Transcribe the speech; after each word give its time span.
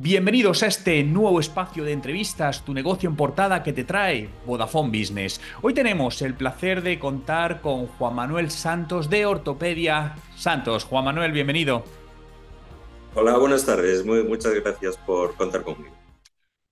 Bienvenidos 0.00 0.62
a 0.62 0.68
este 0.68 1.02
nuevo 1.02 1.40
espacio 1.40 1.82
de 1.82 1.90
entrevistas, 1.90 2.64
tu 2.64 2.72
negocio 2.72 3.10
en 3.10 3.16
portada 3.16 3.64
que 3.64 3.72
te 3.72 3.82
trae 3.82 4.28
Vodafone 4.46 4.96
Business. 4.96 5.40
Hoy 5.60 5.74
tenemos 5.74 6.22
el 6.22 6.34
placer 6.34 6.82
de 6.82 7.00
contar 7.00 7.60
con 7.60 7.88
Juan 7.88 8.14
Manuel 8.14 8.52
Santos 8.52 9.10
de 9.10 9.26
Ortopedia 9.26 10.14
Santos. 10.36 10.84
Juan 10.84 11.06
Manuel, 11.06 11.32
bienvenido. 11.32 11.82
Hola, 13.16 13.38
buenas 13.38 13.66
tardes. 13.66 14.06
muchas 14.06 14.54
gracias 14.54 14.96
por 14.98 15.34
contar 15.34 15.64
conmigo. 15.64 15.92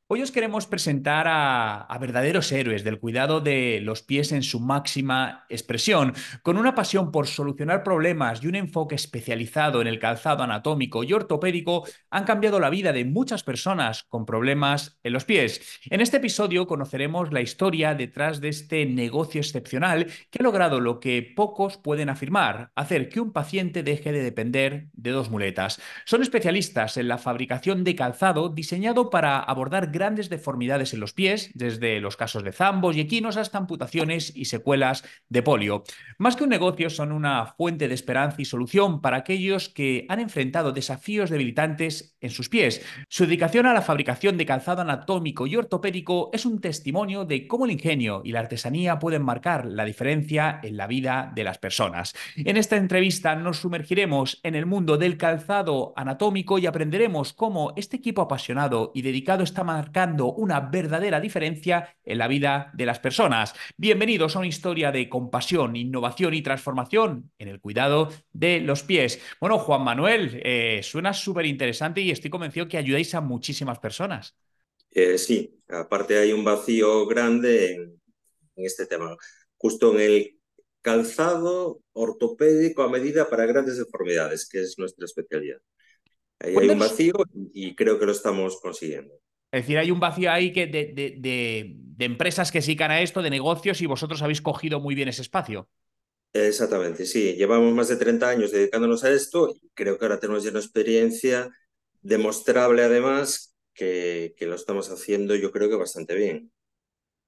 Hoy 0.09 0.23
os 0.23 0.31
queremos 0.31 0.69
presentar 0.69 1.27
a, 1.29 1.99
verdaderos 1.99 2.53
héroes 2.53 2.85
del 2.85 3.01
cuidado 3.01 3.41
de 3.41 3.81
los 3.83 4.03
pies 4.03 4.31
en 4.31 4.45
su 4.45 4.61
máxima 4.61 5.47
expresión, 5.49 6.15
con 6.43 6.59
una 6.59 6.77
pasión 6.77 7.11
por 7.11 7.27
solucionar 7.27 7.83
problemas 7.83 8.41
y 8.41 8.47
un 8.47 8.55
enfoque 8.55 8.95
especializado 8.95 9.81
en 9.81 9.89
el 9.89 9.99
calzado 9.99 10.45
anatómico 10.45 11.03
y 11.03 11.13
ortopédico, 11.13 11.89
han 12.09 12.23
cambiado 12.23 12.61
la 12.61 12.71
vida 12.71 12.93
de 12.93 13.05
muchas 13.05 13.43
personas 13.43 14.05
con 14.05 14.27
problemas 14.27 15.01
en 15.03 15.13
los 15.13 15.25
pies. 15.25 15.81
En 15.91 16.01
este 16.01 16.19
episodio 16.19 16.69
conoceremos 16.69 17.33
la 17.33 17.41
historia 17.41 17.97
detrás 17.97 18.41
de 18.41 18.51
este 18.51 18.87
negocio 18.87 19.41
excepcional 19.41 20.07
que 20.31 20.39
ha 20.39 20.45
logrado 20.45 20.79
lo 20.79 21.01
que 21.01 21.21
pocos 21.35 21.79
pueden 21.79 22.11
afirmar, 22.11 22.71
hacer 22.77 23.09
que 23.09 23.19
un 23.19 23.33
paciente 23.33 23.83
deje 23.83 24.13
de 24.13 24.23
depender 24.23 24.87
de 24.93 25.11
dos 25.11 25.31
muletas. 25.31 25.83
Son 26.05 26.23
especialistas 26.23 26.97
en 26.97 27.09
la 27.09 27.19
fabricación 27.19 27.83
de 27.83 27.97
calzado 27.97 28.51
diseñado 28.51 29.11
para 29.11 29.41
abordar 29.41 29.96
grandes 29.97 30.29
deformidades 30.29 30.93
en 30.93 31.01
los 31.01 31.13
pies, 31.13 31.51
desde 31.55 32.01
los 32.01 32.17
casos 32.17 32.45
de 32.45 32.53
zambos 32.53 32.97
y 32.97 33.01
equinos 33.01 33.37
hasta 33.37 33.59
amputaciones 33.59 34.33
y 34.37 34.45
secuelas 34.45 35.05
de 35.29 35.43
polio. 35.43 35.85
Más 36.19 36.37
que 36.37 36.45
un 36.45 36.51
negocio, 36.51 36.91
son 36.91 37.13
una 37.13 37.47
fuente 37.57 37.89
de 37.89 37.95
esperanza 37.95 38.43
y 38.43 38.45
solución 38.45 39.01
para 39.01 39.19
aquellos 39.19 39.69
que 39.69 40.07
han 40.09 40.21
enfrentado 40.21 40.73
desafíos 40.73 41.31
debilitantes 41.31 42.17
en 42.21 42.31
sus 42.31 42.49
pies. 42.49 42.85
Su 43.09 43.25
dedicación 43.25 43.67
a 43.67 43.73
la 43.73 43.83
fabricación 43.83 44.37
de 44.37 44.47
calzado 44.47 44.83
anatómico 44.83 45.47
y 45.47 45.57
ortopédico 45.57 46.31
es 46.33 46.45
un 46.45 46.61
testimonio 46.61 47.25
de 47.25 47.47
cómo 47.47 47.65
el 47.65 47.73
ingenio 47.73 48.23
y 48.25 48.33
la 48.33 48.41
artesanía 48.41 48.99
pueden 48.99 49.23
marcar 49.23 49.67
la 49.67 49.85
diferencia 49.85 50.61
en 50.63 50.77
la 50.77 50.87
vida 50.87 51.33
de 51.35 51.45
las 51.45 51.59
personas. 51.59 52.15
En 52.37 52.57
esta 52.57 52.77
entrevista 52.77 53.35
nos 53.35 53.59
sumergiremos 53.59 54.41
en 54.43 54.55
el 54.55 54.67
mundo 54.67 54.99
del 54.99 55.17
calzado 55.17 55.93
anatómico 55.97 56.59
y 56.59 56.67
aprenderemos 56.67 57.33
cómo 57.33 57.73
este 57.77 57.97
equipo 57.97 58.23
apasionado 58.23 58.93
y 58.95 59.03
dedicado 59.03 59.43
está 59.43 59.65
marcando 59.87 60.33
una 60.33 60.59
verdadera 60.59 61.21
diferencia 61.21 61.97
en 62.03 62.19
la 62.19 62.27
vida 62.27 62.73
de 62.75 62.87
las 62.87 62.99
personas. 62.99 63.55
Bienvenidos 63.77 64.35
a 64.35 64.41
una 64.41 64.49
historia 64.49 64.91
de 64.91 65.09
compasión, 65.09 65.77
innovación 65.77 66.35
y 66.35 66.43
transformación 66.43 67.31
en 67.39 67.47
el 67.47 67.61
cuidado 67.61 68.09
de 68.33 68.59
los 68.59 68.83
pies. 68.83 69.21
Bueno, 69.41 69.61
Juan 69.61 69.85
Manuel, 69.85 70.41
eh, 70.43 70.81
suena 70.83 71.15
súper 71.15 71.47
interesante 71.47 72.01
y 72.01 72.11
estoy 72.11 72.31
convencido 72.31 72.67
que 72.67 72.79
ayudáis 72.79 73.15
a 73.15 73.21
muchísimas 73.21 73.79
personas. 73.79 74.35
Eh, 74.91 75.19
sí, 75.19 75.57
aparte 75.69 76.19
hay 76.19 76.33
un 76.33 76.43
vacío 76.43 77.07
grande 77.07 77.75
en, 77.75 78.01
este 78.57 78.87
tema. 78.87 79.17
Justo 79.57 79.95
en 79.95 80.01
el 80.01 80.41
calzado 80.83 81.81
ortopédico 81.93 82.83
a 82.83 82.89
medida 82.89 83.31
para 83.31 83.47
grandes 83.47 83.79
deformidades, 83.79 84.49
que 84.49 84.63
es 84.63 84.77
nuestra 84.79 85.05
especialidad. 85.05 85.59
Ahí 86.41 86.57
hay 86.57 86.71
un 86.71 86.79
vacío 86.81 87.15
y 87.53 87.77
creo 87.77 88.01
que 88.01 88.07
lo 88.07 88.13
estamos 88.13 88.61
consiguiendo. 88.61 89.15
Es 89.57 89.63
decir, 89.63 89.79
hay 89.79 89.91
un 89.91 90.01
vacío 90.01 90.31
ahí 90.31 90.53
que 90.53 90.67
de, 90.67 90.93
de, 91.19 92.05
empresas 92.05 92.53
que 92.53 92.61
se 92.61 92.77
a 92.79 93.01
esto, 93.01 93.23
de 93.23 93.31
negocios, 93.31 93.81
y 93.81 93.87
vosotros 93.87 94.21
habéis 94.21 94.43
cogido 94.43 94.81
muy 94.81 94.95
bien 94.95 95.09
ese 95.09 95.23
espacio. 95.23 95.67
Exactamente, 96.35 97.07
sí. 97.07 97.35
Llevamos 97.37 97.73
más 97.73 97.89
de 97.89 97.97
30 97.97 98.29
años 98.29 98.53
dedicándonos 98.53 99.03
a 99.05 99.11
esto 99.11 99.49
y 99.51 99.71
creo 99.73 99.99
que 99.99 100.05
ahora 100.05 100.21
tenemos 100.21 100.45
ya 100.45 100.51
una 100.51 100.59
experiencia 100.59 101.49
demostrable 102.03 102.83
además 102.83 103.57
que, 103.73 104.35
que, 104.37 104.45
lo 104.45 104.57
estamos 104.57 104.91
haciendo 104.91 105.35
yo 105.35 105.51
creo 105.51 105.71
que 105.71 105.77
bastante 105.77 106.15
bien. 106.15 106.53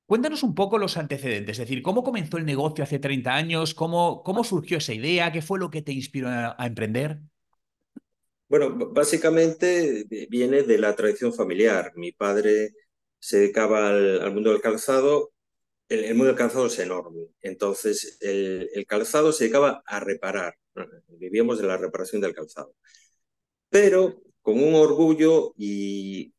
Cuéntanos 0.04 0.42
un 0.42 0.54
poco 0.54 0.76
los 0.76 0.98
antecedentes, 0.98 1.58
es 1.58 1.66
decir, 1.66 1.80
cómo 1.80 2.02
comenzó 2.02 2.36
el 2.36 2.44
negocio 2.44 2.84
hace 2.84 2.98
30 2.98 3.34
años, 3.34 3.72
cómo, 3.72 4.22
cómo 4.22 4.44
surgió 4.44 4.76
esa 4.76 4.92
idea, 4.92 5.32
qué 5.32 5.40
fue 5.40 5.58
lo 5.58 5.70
que 5.70 5.80
te 5.80 5.92
inspiró 5.92 6.28
a 6.28 6.66
emprender. 6.66 7.20
Bueno, 8.48 8.74
básicamente 8.92 10.04
viene 10.30 10.62
de 10.62 10.78
la 10.78 10.96
tradición 10.96 11.34
familiar. 11.34 11.92
Mi 11.96 12.12
padre 12.12 12.70
se 13.18 13.38
dedicaba 13.40 13.88
al, 13.90 14.32
mundo 14.32 14.50
del 14.52 14.60
calzado. 14.62 15.32
El, 15.88 16.14
mundo 16.14 16.26
del 16.26 16.36
calzado 16.36 16.66
es 16.66 16.78
enorme. 16.78 17.28
Entonces, 17.42 18.18
el, 18.20 18.86
calzado 18.86 19.32
se 19.32 19.44
dedicaba 19.44 19.82
a 19.86 20.00
reparar. 20.00 20.54
Vivíamos 21.08 21.58
de 21.58 21.66
la 21.66 21.76
reparación 21.76 22.22
del 22.22 22.34
calzado. 22.34 22.74
Pero 23.70 24.22
con 24.42 24.62
un 24.62 24.74
orgullo 24.74 25.52
y, 25.56 26.32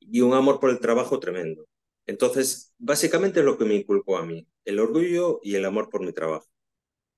y 0.00 0.20
un 0.20 0.34
amor 0.34 0.60
por 0.60 0.70
el 0.70 0.80
trabajo 0.80 1.18
tremendo. 1.20 1.66
Entonces, 2.06 2.72
básicamente 2.78 3.40
es 3.40 3.46
lo 3.46 3.58
que 3.58 3.64
me 3.64 3.74
inculcó 3.74 4.18
a 4.18 4.26
mí, 4.26 4.46
el 4.64 4.78
orgullo 4.80 5.40
y 5.42 5.56
el 5.56 5.64
amor 5.64 5.90
por 5.90 6.02
mi 6.04 6.12
trabajo. 6.12 6.46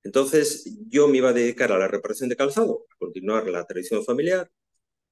Entonces 0.02 0.78
yo 0.88 1.08
me 1.08 1.18
iba 1.18 1.30
a 1.30 1.32
dedicar 1.32 1.72
a 1.72 1.78
la 1.78 1.88
reparación 1.88 2.28
de 2.28 2.36
calzado, 2.36 2.86
a 2.90 2.96
continuar 2.98 3.48
la 3.48 3.66
tradición 3.66 4.04
familiar, 4.04 4.50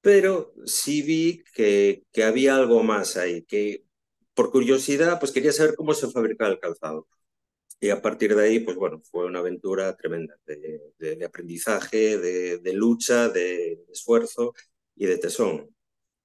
pero 0.01 0.53
sí 0.65 1.01
vi 1.01 1.43
que, 1.53 2.03
había 2.25 2.55
algo 2.55 2.83
más 2.83 3.17
ahí, 3.17 3.43
que 3.43 3.83
por 4.33 4.51
curiosidad 4.51 5.19
pues 5.19 5.31
quería 5.31 5.51
saber 5.51 5.75
cómo 5.75 5.93
se 5.93 6.09
fabricaba 6.09 6.51
el 6.51 6.59
calzado. 6.59 7.07
Y 7.79 7.89
a 7.89 8.01
partir 8.01 8.35
de 8.35 8.43
ahí, 8.43 8.59
pues 8.59 8.75
bueno, 8.75 9.01
fue 9.11 9.25
una 9.25 9.39
aventura 9.39 9.95
tremenda 9.95 10.35
de, 10.47 11.25
aprendizaje, 11.25 12.17
de, 12.17 12.57
de, 12.57 12.73
lucha, 12.73 13.29
de 13.29 13.85
esfuerzo 13.91 14.53
y 14.95 15.05
de 15.05 15.17
tesón. 15.17 15.69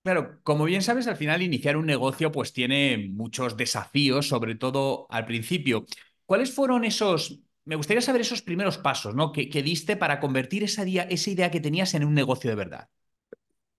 Claro, 0.03 0.41
como 0.43 0.65
bien 0.65 0.83
sabes, 0.83 1.07
al 1.07 1.17
final 1.17 1.43
iniciar 1.43 1.77
un 1.77 1.87
negocio 1.87 2.33
pues 2.33 2.53
tiene 2.53 3.11
muchos 3.13 3.57
desafíos, 3.57 4.29
sobre 4.29 4.55
todo 4.55 5.07
al 5.11 5.27
principio. 5.27 5.85
¿Cuáles 6.25 6.53
fueron 6.53 6.85
esos 6.85 7.41
me 7.65 7.77
gustaría 7.77 8.01
saber 8.01 8.23
esos 8.23 8.43
primeros 8.43 8.79
pasos 8.79 9.15
¿no? 9.15 9.33
que, 9.33 9.47
diste 9.63 9.97
para 9.97 10.21
convertir 10.21 10.65
esa, 10.65 10.83
esa 10.83 11.31
idea 11.31 11.51
que 11.51 11.61
tenías 11.61 11.95
en 11.95 12.05
un 12.05 12.15
negocio 12.15 12.51
de 12.51 12.57
verdad. 12.57 12.89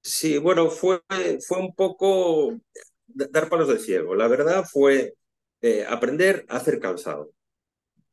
Sí, 0.01 0.37
bueno, 0.37 0.69
fue, 0.69 1.01
fue 1.45 1.59
un 1.59 1.73
poco 1.73 2.59
dar 3.07 3.49
palos 3.49 3.67
de 3.67 3.79
ciego. 3.79 4.15
La 4.15 4.27
verdad 4.27 4.65
fue 4.69 5.15
eh, 5.61 5.85
aprender 5.87 6.45
a 6.49 6.57
hacer 6.57 6.79
calzado. 6.79 7.31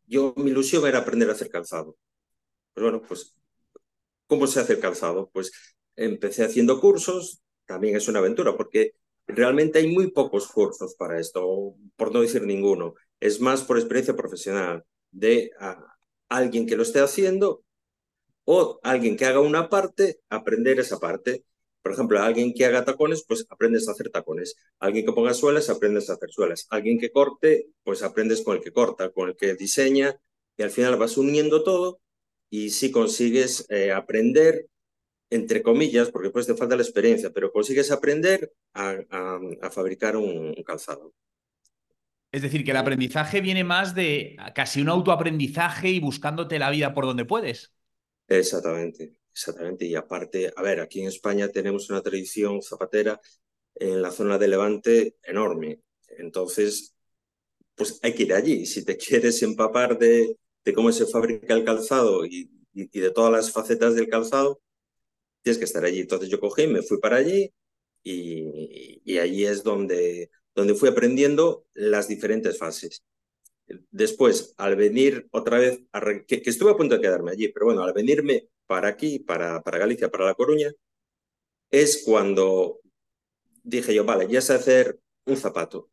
Yo, 0.06 0.34
mi 0.36 0.50
ilusión 0.50 0.86
era 0.86 0.98
aprender 0.98 1.28
a 1.28 1.32
hacer 1.32 1.50
calzado. 1.50 1.96
Pues 2.74 2.82
bueno, 2.82 3.02
pues, 3.02 3.36
¿cómo 4.26 4.46
se 4.46 4.60
hace 4.60 4.74
el 4.74 4.80
calzado? 4.80 5.30
Pues 5.32 5.52
empecé 5.96 6.44
haciendo 6.44 6.80
cursos, 6.80 7.42
también 7.66 7.96
es 7.96 8.08
una 8.08 8.20
aventura, 8.20 8.56
porque 8.56 8.92
realmente 9.26 9.78
hay 9.78 9.92
muy 9.92 10.10
pocos 10.10 10.48
cursos 10.48 10.94
para 10.96 11.18
esto, 11.20 11.74
por 11.96 12.12
no 12.12 12.22
decir 12.22 12.42
ninguno. 12.42 12.94
Es 13.20 13.40
más 13.40 13.62
por 13.62 13.78
experiencia 13.78 14.16
profesional 14.16 14.84
de 15.10 15.50
alguien 16.28 16.66
que 16.66 16.76
lo 16.76 16.82
esté 16.82 17.00
haciendo 17.00 17.64
o 18.44 18.80
alguien 18.82 19.16
que 19.16 19.26
haga 19.26 19.40
una 19.40 19.68
parte, 19.68 20.20
aprender 20.28 20.80
esa 20.80 20.98
parte. 20.98 21.44
Por 21.82 21.92
ejemplo, 21.92 22.20
alguien 22.20 22.52
que 22.52 22.66
haga 22.66 22.84
tacones, 22.84 23.24
pues 23.26 23.46
aprendes 23.48 23.88
a 23.88 23.92
hacer 23.92 24.10
tacones. 24.10 24.56
Alguien 24.78 25.06
que 25.06 25.12
ponga 25.12 25.34
suelas, 25.34 25.70
aprendes 25.70 26.10
a 26.10 26.14
hacer 26.14 26.30
suelas. 26.30 26.66
Alguien 26.70 26.98
que 26.98 27.10
corte, 27.10 27.68
pues 27.84 28.02
aprendes 28.02 28.42
con 28.42 28.56
el 28.56 28.62
que 28.62 28.72
corta, 28.72 29.10
con 29.10 29.30
el 29.30 29.36
que 29.36 29.54
diseña, 29.54 30.20
y 30.56 30.62
al 30.62 30.70
final 30.70 30.96
vas 30.96 31.16
uniendo 31.16 31.62
todo 31.64 32.00
y 32.50 32.70
si 32.70 32.90
consigues 32.90 33.66
eh, 33.70 33.92
aprender, 33.92 34.66
entre 35.30 35.62
comillas, 35.62 36.10
porque 36.10 36.30
pues 36.30 36.46
te 36.46 36.54
falta 36.56 36.76
la 36.76 36.82
experiencia, 36.82 37.30
pero 37.32 37.52
consigues 37.52 37.90
aprender 37.92 38.52
a, 38.74 38.98
fabricar 39.70 40.16
un 40.16 40.54
calzado. 40.64 41.14
Es 42.32 42.42
decir, 42.42 42.64
que 42.64 42.70
el 42.70 42.76
aprendizaje 42.76 43.40
viene 43.40 43.64
más 43.64 43.94
de 43.94 44.36
casi 44.54 44.80
un 44.80 44.88
autoaprendizaje 44.88 45.88
y 45.88 46.00
buscándote 46.00 46.58
la 46.58 46.70
vida 46.70 46.94
por 46.94 47.06
donde 47.06 47.24
puedes. 47.24 47.72
Exactamente, 48.28 49.16
exactamente. 49.32 49.84
Y 49.86 49.96
aparte, 49.96 50.52
a 50.54 50.62
ver, 50.62 50.80
aquí 50.80 51.00
en 51.00 51.08
España 51.08 51.48
tenemos 51.48 51.90
una 51.90 52.02
tradición 52.02 52.62
zapatera 52.62 53.20
en 53.74 54.00
la 54.00 54.12
zona 54.12 54.38
de 54.38 54.48
Levante 54.48 55.16
enorme. 55.22 55.80
Entonces, 56.18 56.94
pues 57.74 57.98
hay 58.02 58.14
que 58.14 58.24
ir 58.24 58.34
allí. 58.34 58.66
Si 58.66 58.84
te 58.84 58.96
quieres 58.98 59.42
empapar 59.42 59.98
de, 59.98 60.36
de 60.64 60.72
cómo 60.74 60.92
se 60.92 61.06
fabrica 61.06 61.54
el 61.54 61.64
calzado 61.64 62.24
y, 62.26 62.50
y, 62.72 63.00
de 63.00 63.10
todas 63.10 63.32
las 63.32 63.52
facetas 63.52 63.94
del 63.94 64.08
calzado, 64.08 64.60
tienes 65.42 65.58
que 65.58 65.64
estar 65.64 65.84
allí. 65.84 66.00
Entonces 66.00 66.28
yo 66.28 66.40
cogí, 66.40 66.66
me 66.66 66.82
fui 66.82 66.98
para 66.98 67.16
allí 67.16 67.52
y, 68.02 69.00
y 69.04 69.18
allí 69.18 69.46
es 69.46 69.62
donde 69.62 70.30
donde 70.54 70.74
fui 70.74 70.88
aprendiendo 70.88 71.66
las 71.74 72.08
diferentes 72.08 72.58
fases. 72.58 73.04
Después, 73.90 74.54
al 74.56 74.76
venir 74.76 75.28
otra 75.30 75.58
vez, 75.58 75.80
que, 76.26 76.42
estuve 76.44 76.72
a 76.72 76.76
punto 76.76 76.96
de 76.96 77.00
quedarme 77.00 77.32
allí, 77.32 77.48
pero 77.48 77.66
bueno, 77.66 77.82
al 77.82 77.92
venirme 77.92 78.48
para 78.66 78.88
aquí, 78.88 79.20
para, 79.20 79.62
para 79.62 79.78
Galicia, 79.78 80.10
para 80.10 80.26
La 80.26 80.34
Coruña, 80.34 80.72
es 81.70 82.02
cuando 82.04 82.80
dije 83.62 83.94
yo, 83.94 84.04
vale, 84.04 84.26
ya 84.28 84.40
sé 84.40 84.54
hacer 84.54 84.98
un 85.26 85.36
zapato. 85.36 85.90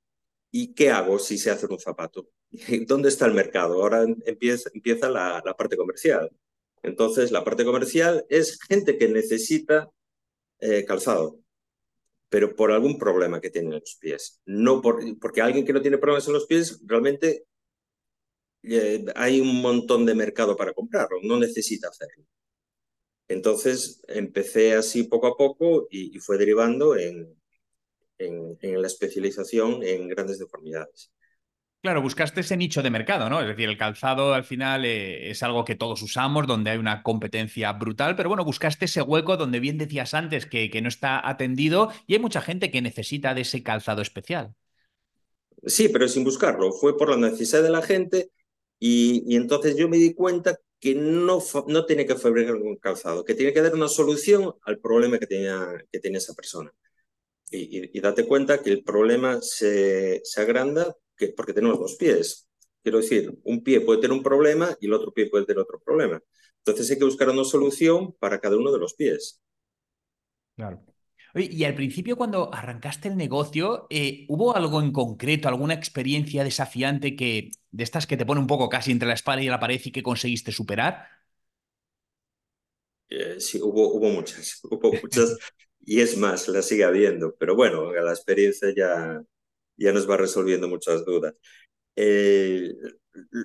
¿Y 0.51 0.74
qué 0.74 0.89
hago 0.89 1.19
si 1.19 1.38
sé 1.38 1.51
hacer 1.51 1.69
un 1.69 1.80
zapato? 1.80 2.30
¿Dónde 2.88 3.09
está 3.09 3.25
el 3.25 3.33
mercado? 3.33 3.81
Ahora 3.81 4.06
empieza, 4.25 4.69
empieza 4.74 5.09
la, 5.09 5.42
la 5.45 5.56
parte 5.56 5.77
comercial. 5.77 6.31
Entonces, 6.83 7.31
la 7.31 7.44
parte 7.44 7.65
comercial 7.65 8.25
es 8.30 8.59
gente 8.62 8.98
que 8.98 9.07
necesita 9.09 9.92
eh, 10.59 10.86
calzado. 10.86 11.39
Pero 12.29 12.56
por 12.56 12.71
algún 12.71 12.97
problema 12.97 13.41
que 13.41 13.50
tiene 13.50 13.69
en 13.69 13.81
los 13.81 13.97
pies. 14.00 14.41
No 14.45 14.81
por, 14.81 15.01
porque 15.19 15.41
alguien 15.41 15.65
que 15.65 15.74
no 15.74 15.81
tiene 15.81 15.97
problemas 15.97 16.27
en 16.27 16.33
los 16.33 16.45
pies 16.45 16.79
realmente 16.85 17.45
eh, 18.63 19.06
hay 19.15 19.39
un 19.39 19.62
montón 19.62 20.06
de 20.06 20.15
mercado 20.15 20.57
para 20.57 20.74
comprarlo, 20.74 21.19
no 21.24 21.38
necesita 21.39 21.89
hacerlo. 21.89 22.25
Entonces 23.27 24.01
empecé 24.07 24.74
así 24.74 25.03
poco 25.03 25.27
a 25.27 25.38
poco 25.38 25.88
y, 25.89 26.18
fue 26.19 26.38
derivando 26.38 26.95
en, 26.95 27.35
en, 28.19 28.81
la 28.81 28.88
especialización 28.88 29.83
en 29.83 30.07
grandes 30.07 30.39
deformidades. 30.39 31.12
Claro, 31.81 32.01
buscaste 32.01 32.41
ese 32.41 32.57
nicho 32.57 32.81
de 32.81 32.89
mercado, 32.89 33.29
¿no? 33.29 33.39
Es 33.39 33.47
decir, 33.47 33.69
el 33.69 33.77
calzado 33.77 34.33
al 34.33 34.44
final 34.44 34.83
eh, 34.83 35.29
es 35.29 35.44
algo 35.44 35.63
que 35.63 35.75
todos 35.75 36.01
usamos, 36.01 36.47
donde 36.47 36.71
hay 36.71 36.77
una 36.77 37.03
competencia 37.03 37.71
brutal, 37.74 38.15
pero 38.15 38.29
bueno, 38.29 38.44
buscaste 38.44 38.85
ese 38.85 39.01
hueco 39.01 39.38
donde 39.38 39.59
bien 39.59 39.77
decías 39.77 40.13
antes 40.13 40.47
que, 40.47 40.69
que 40.69 40.81
no 40.81 40.89
está 40.89 41.27
atendido 41.27 41.91
y 42.07 42.13
hay 42.13 42.19
mucha 42.19 42.41
gente 42.41 42.71
que 42.71 42.81
necesita 42.81 43.33
de 43.33 43.41
ese 43.41 43.63
calzado 43.63 44.01
especial. 44.01 44.56
Sí, 45.65 45.89
pero 45.89 46.07
sin 46.07 46.24
buscarlo. 46.24 46.71
Fue 46.71 46.97
por 46.97 47.09
la 47.09 47.18
necesidad 47.18 47.63
de 47.63 47.69
la 47.69 47.81
gente 47.81 48.31
y, 48.80 49.35
entonces 49.35 49.75
yo 49.75 49.89
me 49.89 49.97
di 49.97 50.13
cuenta 50.13 50.59
que 50.80 50.95
no, 50.95 51.39
no 51.68 51.85
tiene 51.85 52.06
que 52.06 52.15
fabricar 52.15 52.56
un 52.56 52.77
calzado, 52.77 53.25
que 53.25 53.33
tiene 53.33 53.53
que 53.53 53.62
dar 53.62 53.73
una 53.73 53.88
solución 53.88 54.53
al 54.63 54.80
problema 54.80 55.18
que 55.19 55.27
tenía, 55.27 55.68
que 55.91 56.00
tenía 56.00 56.19
esa 56.19 56.33
persona. 56.33 56.71
Y, 57.50 58.00
date 58.00 58.25
cuenta 58.27 58.62
que 58.62 58.71
el 58.71 58.83
problema 58.83 59.41
se, 59.41 60.21
se 60.23 60.41
agranda 60.41 60.95
que, 61.18 61.30
porque 61.30 61.54
tenemos 61.54 61.80
dos 61.80 61.96
pies. 61.96 62.48
Quiero 62.84 63.00
decir, 63.00 63.38
un 63.44 63.64
pie 63.64 63.81
puede 63.81 64.02
tener 64.02 64.16
un 64.16 64.24
problema 64.24 64.75
y 64.80 64.86
el 64.88 64.94
otro 64.94 65.12
pie 65.14 65.30
puede 65.30 65.46
tener 65.46 65.62
otro 65.62 65.80
problema. 65.80 66.22
Entonces 66.60 66.90
hay 66.92 66.98
que 66.98 67.06
buscar 67.06 67.30
una 67.30 67.44
solución 67.44 68.14
para 68.19 68.40
cada 68.40 68.58
uno 68.58 68.72
de 68.72 68.80
los 68.80 68.94
pies. 68.94 69.42
Claro 70.56 70.84
y 71.44 71.64
al 71.64 71.75
principio 71.75 72.16
cuando 72.18 72.54
arrancaste 72.54 73.08
el 73.08 73.18
negocio, 73.18 73.88
eh, 73.90 74.25
¿hubo 74.30 74.56
algo 74.56 74.81
en 74.81 74.92
concreto, 74.92 75.48
alguna 75.48 75.74
experiencia 75.74 76.44
desafiante 76.44 77.16
que 77.16 77.52
de 77.72 77.84
estas 77.84 78.08
que 78.08 78.18
te 78.18 78.25
pone 78.25 78.42
un 78.42 78.48
poco 78.48 78.69
casi 78.69 78.92
entre 78.92 79.08
la 79.08 79.14
espalda 79.14 79.44
y 79.44 79.48
la 79.48 79.60
pared 79.60 79.80
y 79.84 79.92
que 79.92 80.04
conseguiste 80.04 80.52
superar? 80.52 81.06
Eh, 83.10 83.40
sí, 83.40 83.60
hubo, 83.62 83.94
hubo 83.94 84.10
muchas, 84.10 84.60
hubo 84.64 84.92
muchas 84.94 85.38
y 85.86 86.02
es 86.02 86.18
más, 86.18 86.48
la 86.48 86.62
sigue 86.62 86.84
habiendo, 86.84 87.36
pero 87.38 87.56
bueno, 87.56 87.92
la 87.94 88.12
experiencia 88.12 88.74
ya, 88.75 89.22
ya 89.77 89.94
nos 89.94 90.09
va 90.09 90.18
resolviendo 90.18 90.68
muchas 90.68 91.06
dudas. 91.06 91.33
Eh, 91.95 92.74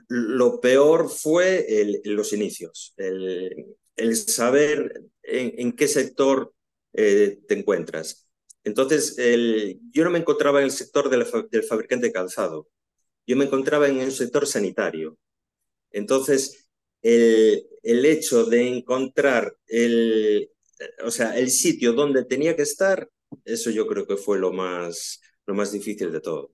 lo 0.08 0.60
peor 0.60 1.08
fue 1.08 1.66
los 2.04 2.32
inicios, 2.32 2.94
el, 2.96 4.16
saber 4.16 5.02
en, 5.22 5.54
en, 5.56 5.72
qué 5.72 5.88
sector 5.88 6.52
eh, 6.92 7.38
te 7.48 7.54
encuentras. 7.58 8.28
Entonces, 8.64 9.18
el, 9.18 9.80
yo 9.90 10.04
no 10.04 10.10
me 10.10 10.18
encontraba 10.18 10.60
en 10.60 10.66
el 10.66 10.70
sector 10.70 11.08
del, 11.08 11.24
fabricante 11.24 12.08
de 12.08 12.12
calzado, 12.12 12.68
yo 13.26 13.36
me 13.36 13.46
encontraba 13.46 13.88
en 13.88 14.00
el 14.00 14.12
sector 14.12 14.46
sanitario. 14.46 15.18
Entonces, 15.90 16.68
el, 17.02 17.66
el 17.82 18.04
hecho 18.04 18.44
de 18.44 18.68
encontrar 18.68 19.56
el, 19.66 20.50
o 21.04 21.10
sea, 21.10 21.38
el 21.38 21.50
sitio 21.50 21.92
donde 21.92 22.24
tenía 22.24 22.56
que 22.56 22.62
estar, 22.62 23.08
eso 23.44 23.70
yo 23.70 23.86
creo 23.86 24.06
que 24.06 24.16
fue 24.16 24.38
lo 24.38 24.52
más, 24.52 25.21
lo 25.46 25.54
más 25.54 25.72
difícil 25.72 26.12
de 26.12 26.20
todo. 26.20 26.52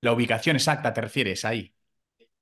La 0.00 0.12
ubicación 0.12 0.56
exacta, 0.56 0.92
¿te 0.92 1.00
refieres 1.00 1.44
ahí? 1.44 1.72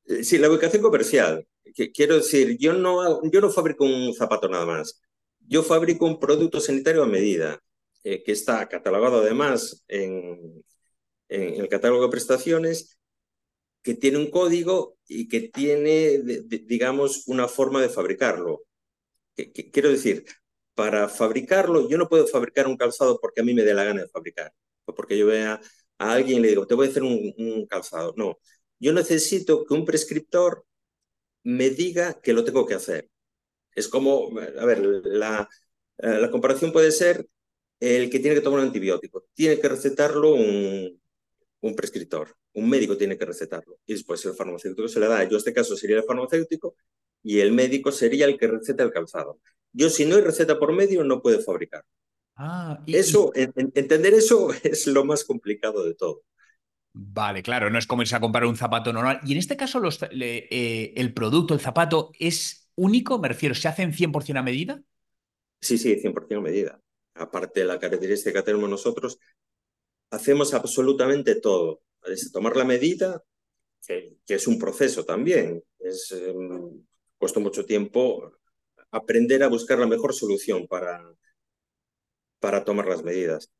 Eh, 0.07 0.25
sí, 0.25 0.39
la 0.39 0.51
ubicación 0.51 0.83
comercial. 0.83 1.47
Quiero 1.95 2.17
decir, 2.17 2.57
yo 2.59 2.73
no, 2.75 3.23
yo 3.31 3.41
no 3.41 3.51
fabrico 3.51 3.85
un 3.85 4.15
zapato 4.15 4.49
nada 4.49 4.67
más. 4.67 5.01
Yo 5.41 5.63
fabrico 5.63 6.07
un 6.07 6.21
producto 6.21 6.61
sanitario 6.61 7.03
a 7.03 7.07
medida, 7.07 7.61
eh, 8.03 8.23
que 8.23 8.33
está 8.33 8.69
catalogado 8.69 9.21
además 9.21 9.83
en, 9.89 10.63
en, 11.29 11.61
el 11.61 11.69
catálogo 11.69 12.05
de 12.05 12.11
prestaciones, 12.11 12.99
que 13.83 13.95
tiene 13.95 14.19
un 14.19 14.31
código 14.31 14.99
y 15.07 15.29
que 15.29 15.41
tiene, 15.49 16.19
digamos, 16.67 17.27
una 17.29 17.49
forma 17.49 17.83
de 17.83 17.89
fabricarlo. 17.89 18.63
quiero 19.73 19.91
decir, 19.91 20.25
para 20.75 21.09
fabricarlo, 21.09 21.89
yo 21.89 21.99
no 21.99 22.09
puedo 22.09 22.27
fabricar 22.27 22.67
un 22.67 22.77
calzado 22.77 23.19
porque 23.21 23.41
a 23.41 23.45
mí 23.45 23.55
me 23.55 23.63
dé 23.63 23.75
la 23.75 23.85
gana 23.85 24.03
de 24.03 24.09
fabricar, 24.09 24.53
porque 24.97 25.19
yo 25.19 25.27
vea 25.27 25.61
a 25.99 26.13
alguien 26.13 26.39
y 26.39 26.43
le 26.43 26.49
digo, 26.49 26.67
te 26.67 26.75
voy 26.75 26.87
a 26.89 26.91
hacer 26.91 27.03
un, 27.03 27.67
calzado. 27.69 28.15
No, 28.17 28.39
yo 28.79 28.93
necesito 28.93 29.65
que 29.65 29.75
un 29.75 29.85
prescriptor 29.85 30.65
me 31.45 31.71
diga 31.71 32.21
que 32.21 32.33
lo 32.33 32.45
tengo 32.45 32.67
que 32.67 32.75
hacer. 32.75 33.11
Es 33.75 33.89
como, 33.89 34.31
a 34.39 34.65
ver, 34.67 34.81
la, 34.81 35.49
eh, 35.99 36.19
la 36.21 36.31
comparación 36.31 36.73
puede 36.73 36.93
ser 36.93 37.27
el 37.81 38.11
que 38.11 38.21
tiene 38.21 38.37
que 38.37 38.43
tomar 38.43 38.61
un 38.61 38.67
antibiótico. 38.67 39.27
Tiene 39.35 39.61
que 39.61 39.69
recetarlo 39.69 40.35
un, 40.35 41.01
un 41.65 41.75
prescriptor, 41.75 42.37
un 42.55 42.69
médico 42.69 42.97
tiene 42.97 43.17
que 43.19 43.25
recetarlo. 43.25 43.79
Y 43.87 43.95
después 43.95 44.25
el 44.27 44.35
farmacéutico 44.35 44.89
se 44.89 45.01
le 45.01 45.09
da. 45.09 45.25
Yo 45.25 45.31
en 45.31 45.37
este 45.37 45.53
caso 45.55 45.77
sería 45.77 45.97
el 45.99 46.05
farmacéutico 46.05 46.77
y 47.23 47.41
el 47.41 47.53
médico 47.53 47.91
sería 47.93 48.27
el 48.27 48.39
que 48.39 48.49
receta 48.49 48.83
el 48.85 48.93
calzado. 48.93 49.41
Yo 49.73 49.91
si 49.91 50.05
no 50.07 50.17
hay 50.17 50.23
receta 50.23 50.59
por 50.59 50.73
medio 50.73 51.05
no 51.05 51.23
puedo 51.23 51.41
fabricar. 51.41 51.85
Ah, 52.37 52.83
eso, 52.87 53.33
entender 53.35 54.15
eso 54.15 54.49
es 54.63 54.87
lo 54.87 55.05
más 55.05 55.25
complicado 55.25 55.85
de 55.85 55.95
todo. 55.95 56.23
Vale, 56.93 57.43
claro, 57.43 57.71
no 57.71 57.79
es 57.79 57.87
como 57.87 58.03
irse 58.03 58.15
a 58.15 58.21
comprar 58.21 58.45
un 58.45 58.57
zapato 58.57 58.93
normal. 58.93 59.21
Y 59.25 59.33
en 59.33 59.39
este 59.39 59.57
caso, 59.57 59.81
los, 59.81 59.99
eh, 60.03 60.93
el 60.97 61.13
producto, 61.13 61.55
el 61.55 61.61
zapato, 61.61 62.13
es 62.19 62.71
único? 62.77 63.19
Me 63.19 63.29
refiero, 63.29 63.55
¿se 63.55 63.67
hacen 63.67 63.93
100% 63.93 64.39
a 64.39 64.43
medida? 64.43 64.83
Sí, 65.61 65.77
sí, 65.77 65.97
100% 65.97 66.39
a 66.39 66.41
medida. 66.41 66.81
Aparte 67.15 67.61
de 67.61 67.67
la 67.67 67.81
característica 67.81 68.41
que 68.41 68.45
tenemos 68.45 68.71
nosotros, 68.71 69.19
hacemos 70.11 70.55
absolutamente 70.55 71.37
todo. 71.41 71.83
Tomar 72.33 72.57
la 72.57 72.65
medida, 72.65 73.25
que, 73.87 74.17
es 74.29 74.47
un 74.47 74.59
proceso 74.59 75.05
también. 75.05 75.65
Es, 75.81 76.13
eh, 76.13 76.35
cuesta 77.19 77.41
mucho 77.41 77.65
tiempo 77.65 78.33
aprender 78.93 79.43
a 79.43 79.49
buscar 79.49 79.79
la 79.79 79.87
mejor 79.87 80.15
solución 80.15 80.69
para, 80.69 81.03
para 82.45 82.63
tomar 82.63 82.87
las 82.87 83.03
medidas. 83.03 83.51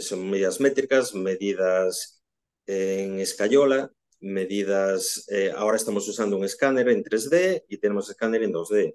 son 0.00 0.30
medidas 0.30 0.58
métricas, 0.58 1.14
medidas 1.14 2.22
en 2.66 3.20
escayola, 3.20 3.92
medidas, 4.20 5.26
eh, 5.28 5.52
ahora 5.54 5.76
estamos 5.76 6.08
usando 6.08 6.38
un 6.38 6.44
escáner 6.44 6.88
en 6.88 7.04
3D 7.04 7.64
y 7.68 7.76
tenemos 7.76 8.08
escáner 8.08 8.42
en 8.42 8.54
2D. 8.54 8.94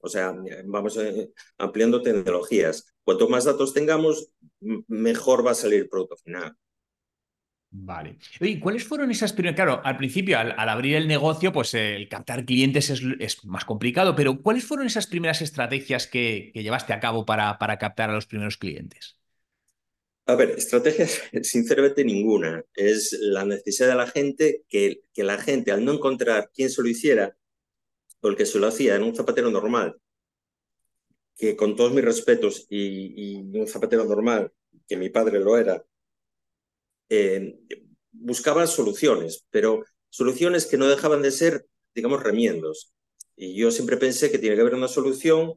O 0.00 0.08
sea, 0.08 0.34
vamos 0.64 0.96
eh, 0.96 1.30
ampliando 1.58 2.00
tecnologías. 2.00 2.94
Cuanto 3.04 3.28
más 3.28 3.44
datos 3.44 3.74
tengamos, 3.74 4.30
mejor 4.88 5.46
va 5.46 5.50
a 5.50 5.54
salir 5.54 5.80
el 5.80 5.90
producto 5.90 6.16
final. 6.16 6.56
Vale. 7.78 8.16
¿Y 8.40 8.58
cuáles 8.58 8.84
fueron 8.84 9.10
esas 9.10 9.32
primeras? 9.32 9.54
Claro, 9.54 9.82
al 9.84 9.98
principio, 9.98 10.38
al, 10.38 10.54
abrir 10.56 10.96
el 10.96 11.06
negocio, 11.06 11.52
pues 11.52 11.74
el 11.74 12.08
captar 12.08 12.44
clientes 12.46 12.88
es, 12.90 13.44
más 13.44 13.64
complicado, 13.66 14.16
pero 14.16 14.40
¿cuáles 14.40 14.64
fueron 14.64 14.86
esas 14.86 15.06
primeras 15.06 15.42
estrategias 15.42 16.06
que, 16.06 16.52
llevaste 16.54 16.94
a 16.94 17.00
cabo 17.00 17.26
para, 17.26 17.58
captar 17.78 18.10
a 18.10 18.14
los 18.14 18.26
primeros 18.26 18.56
clientes? 18.56 19.18
A 20.24 20.34
ver, 20.36 20.50
estrategias, 20.50 21.22
sinceramente 21.42 22.02
ninguna. 22.02 22.64
Es 22.74 23.16
la 23.20 23.44
necesidad 23.44 23.88
de 23.88 23.94
la 23.94 24.06
gente 24.06 24.64
que, 24.68 25.02
la 25.16 25.38
gente, 25.38 25.70
al 25.70 25.84
no 25.84 25.92
encontrar 25.92 26.50
quién 26.54 26.70
se 26.70 26.82
lo 26.82 26.88
hiciera, 26.88 27.36
o 28.20 28.28
el 28.28 28.36
que 28.36 28.46
se 28.46 28.58
lo 28.58 28.68
hacía 28.68 28.96
en 28.96 29.02
un 29.02 29.14
zapatero 29.14 29.50
normal, 29.50 30.00
que 31.36 31.56
con 31.56 31.76
todos 31.76 31.92
mis 31.92 32.04
respetos 32.04 32.66
y, 32.70 33.36
un 33.36 33.66
zapatero 33.66 34.04
normal, 34.06 34.50
que 34.88 34.96
mi 34.96 35.10
padre 35.10 35.40
lo 35.40 35.58
era, 35.58 35.84
eh, 37.08 37.58
buscaba 38.12 38.66
soluciones, 38.66 39.46
pero 39.50 39.84
soluciones 40.08 40.66
que 40.66 40.78
no 40.78 40.88
dejaban 40.88 41.22
de 41.22 41.30
ser, 41.30 41.66
digamos, 41.94 42.22
remiendos. 42.22 42.92
Y 43.36 43.54
yo 43.56 43.70
siempre 43.70 43.96
pensé 43.96 44.30
que 44.30 44.38
tiene 44.38 44.56
que 44.56 44.62
haber 44.62 44.74
una 44.74 44.88
solución 44.88 45.54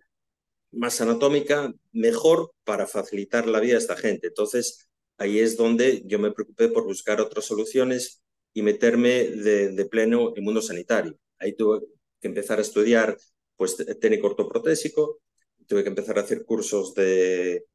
más 0.72 1.02
anatómica, 1.02 1.74
mejor 1.92 2.52
para 2.64 2.88
facilitar 2.88 3.48
la 3.48 3.60
vida 3.60 3.76
a 3.76 3.80
esta 3.80 3.96
gente. 3.96 4.28
Entonces, 4.28 4.90
ahí 5.18 5.40
es 5.40 5.58
donde 5.58 6.04
yo 6.06 6.20
me 6.20 6.32
preocupé 6.32 6.70
por 6.70 6.84
buscar 6.84 7.22
otras 7.22 7.46
soluciones 7.46 8.22
y 8.54 8.62
meterme 8.62 9.26
de, 9.26 9.86
pleno 9.86 10.30
en 10.30 10.38
el 10.38 10.44
mundo 10.44 10.62
sanitario. 10.62 11.18
Ahí 11.40 11.56
tuve 11.56 11.82
que 12.22 12.28
empezar 12.28 12.60
a 12.60 12.64
estudiar 12.64 13.18
pues, 13.56 13.78
técnico 14.00 14.28
ortoprotésico, 14.28 15.20
tuve 15.68 15.84
que 15.84 15.90
empezar 15.90 16.18
a 16.18 16.22
hacer 16.22 16.44
cursos 16.46 16.94
de, 16.94 17.66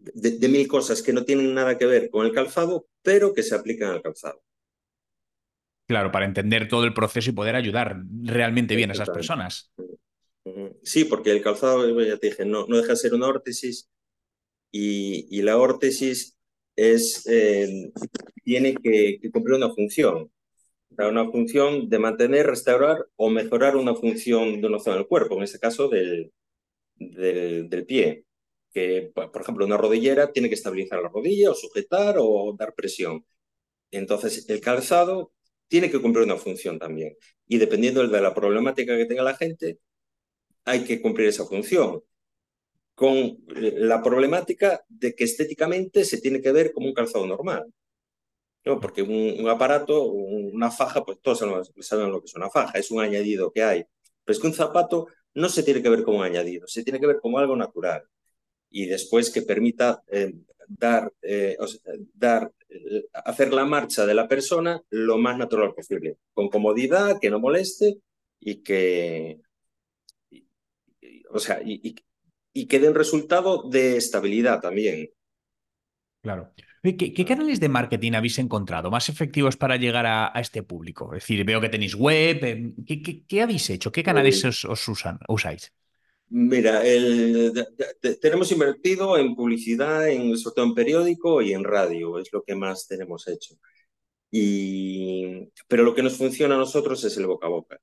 de, 0.00 0.48
mil 0.48 0.66
cosas 0.68 1.02
que 1.02 1.12
no 1.12 1.24
tienen 1.24 1.54
nada 1.54 1.76
que 1.78 1.86
ver 1.86 2.10
con 2.10 2.26
el 2.26 2.32
calzado, 2.32 2.88
pero 3.02 3.34
que 3.34 3.42
se 3.42 3.54
aplican 3.54 3.90
al 3.90 4.02
calzado. 4.02 4.42
Claro, 5.86 6.12
para 6.12 6.26
entender 6.26 6.68
todo 6.68 6.84
el 6.84 6.94
proceso 6.94 7.30
y 7.30 7.34
poder 7.34 7.56
ayudar 7.56 8.00
realmente 8.22 8.76
bien 8.76 8.90
a 8.90 8.92
esas 8.92 9.10
personas. 9.10 9.72
Sí, 10.82 11.04
porque 11.04 11.32
el 11.32 11.42
calzado, 11.42 11.88
ya 12.00 12.16
te 12.16 12.28
dije, 12.28 12.44
no, 12.44 12.66
no 12.66 12.76
deja 12.76 12.90
de 12.90 12.96
ser 12.96 13.14
una 13.14 13.26
órtesis 13.26 13.90
y, 14.70 15.26
y 15.36 15.42
la 15.42 15.58
órtesis 15.58 16.36
es, 16.76 17.26
eh, 17.26 17.92
tiene 18.44 18.74
que, 18.74 19.20
cumplir 19.32 19.56
una 19.56 19.70
función. 19.70 20.30
Una 20.90 21.30
función 21.30 21.88
de 21.88 21.98
mantener, 21.98 22.46
restaurar 22.46 23.06
o 23.16 23.30
mejorar 23.30 23.76
una 23.76 23.94
función 23.94 24.60
de 24.60 24.66
una 24.66 24.78
zona 24.78 24.96
del 24.96 25.06
cuerpo, 25.06 25.36
en 25.36 25.44
este 25.44 25.58
caso 25.58 25.88
del, 25.88 26.32
del, 26.96 27.68
del 27.68 27.86
pie. 27.86 28.24
Que, 28.72 29.12
por 29.14 29.40
ejemplo, 29.42 29.64
una 29.66 29.76
rodillera 29.76 30.32
tiene 30.32 30.48
que 30.48 30.54
estabilizar 30.54 31.02
la 31.02 31.08
rodilla 31.08 31.50
o 31.50 31.54
sujetar 31.54 32.16
o 32.18 32.54
dar 32.58 32.74
presión. 32.74 33.24
Entonces, 33.90 34.48
el 34.48 34.60
calzado 34.60 35.32
tiene 35.68 35.90
que 35.90 36.00
cumplir 36.00 36.24
una 36.26 36.36
función 36.36 36.78
también. 36.78 37.16
Y 37.46 37.58
dependiendo 37.58 38.06
de 38.06 38.20
la 38.20 38.34
problemática 38.34 38.96
que 38.96 39.06
tenga 39.06 39.22
la 39.22 39.36
gente, 39.36 39.80
hay 40.64 40.84
que 40.84 41.00
cumplir 41.02 41.28
esa 41.28 41.46
función. 41.46 42.02
Con 42.94 43.38
la 43.48 44.02
problemática 44.02 44.84
de 44.88 45.14
que 45.14 45.24
estéticamente 45.24 46.04
se 46.04 46.20
tiene 46.20 46.40
que 46.42 46.52
ver 46.52 46.72
como 46.72 46.86
un 46.88 46.94
calzado 46.94 47.26
normal. 47.26 47.64
¿no? 48.64 48.80
Porque 48.80 49.02
un, 49.02 49.48
aparato, 49.48 50.04
una 50.04 50.70
faja, 50.70 51.04
pues 51.04 51.18
todos 51.22 51.38
saben, 51.38 52.10
lo 52.10 52.20
que 52.20 52.26
es 52.26 52.34
una 52.34 52.50
faja, 52.50 52.78
es 52.78 52.90
un 52.90 53.00
añadido 53.00 53.52
que 53.52 53.62
hay. 53.62 53.84
Pero 54.24 54.34
es 54.36 54.40
que 54.40 54.46
un 54.48 54.54
zapato 54.54 55.06
no 55.34 55.48
se 55.48 55.62
tiene 55.62 55.82
que 55.82 55.88
ver 55.88 56.02
como 56.04 56.18
un 56.18 56.24
añadido, 56.24 56.66
se 56.66 56.82
tiene 56.84 57.00
que 57.00 57.06
ver 57.06 57.20
como 57.20 57.38
algo 57.38 57.56
natural. 57.56 58.04
Y 58.70 58.86
después 58.86 59.30
que 59.30 59.42
permita 59.42 60.02
eh, 60.08 60.32
dar, 60.68 61.12
eh, 61.22 61.56
dar 62.14 62.52
eh, 62.68 63.06
hacer 63.12 63.52
la 63.52 63.64
marcha 63.64 64.06
de 64.06 64.14
la 64.14 64.28
persona 64.28 64.80
lo 64.90 65.18
más 65.18 65.36
natural 65.36 65.74
posible, 65.74 66.18
con 66.32 66.48
comodidad, 66.48 67.18
que 67.20 67.30
no 67.30 67.40
moleste 67.40 67.98
y 68.38 68.62
que, 68.62 69.40
o 71.30 71.38
sea, 71.40 71.60
y, 71.64 71.96
y, 72.52 72.66
que 72.66 72.78
den 72.78 72.94
resultado 72.94 73.68
de 73.68 73.96
estabilidad 73.96 74.60
también. 74.60 75.10
Claro. 76.22 76.52
¿Qué, 76.82 77.24
canales 77.26 77.60
de 77.60 77.68
marketing 77.68 78.12
habéis 78.12 78.38
encontrado 78.38 78.90
más 78.90 79.08
efectivos 79.08 79.56
para 79.56 79.76
llegar 79.76 80.06
a, 80.06 80.32
este 80.40 80.62
público? 80.62 81.14
Es 81.14 81.22
decir, 81.22 81.44
veo 81.44 81.60
que 81.60 81.68
tenéis 81.68 81.94
web. 81.94 82.42
Em, 82.44 82.74
¿Qué, 82.84 83.42
habéis 83.42 83.68
hecho? 83.68 83.92
¿Qué 83.92 84.02
canales 84.02 84.44
os, 84.44 84.64
os 84.64 84.88
usan, 84.88 85.18
usáis? 85.28 85.72
Mira, 86.32 86.82
tenemos 88.20 88.52
invertido 88.52 89.18
en 89.18 89.34
publicidad, 89.34 90.08
en, 90.08 90.36
sobre 90.38 90.54
todo 90.54 90.64
en 90.66 90.74
periódico 90.74 91.42
y 91.42 91.52
en 91.52 91.64
radio, 91.64 92.18
es 92.20 92.32
lo 92.32 92.42
que 92.42 92.54
más 92.54 92.86
tenemos 92.86 93.26
hecho. 93.28 93.56
Y, 94.30 95.48
pero 95.68 95.84
lo 95.84 95.94
que 95.94 96.02
nos 96.02 96.16
funciona 96.18 96.56
a 96.56 96.58
nosotros 96.58 97.04
es 97.04 97.16
el 97.18 97.26
boca 97.26 97.46
a 97.48 97.50
boca, 97.50 97.80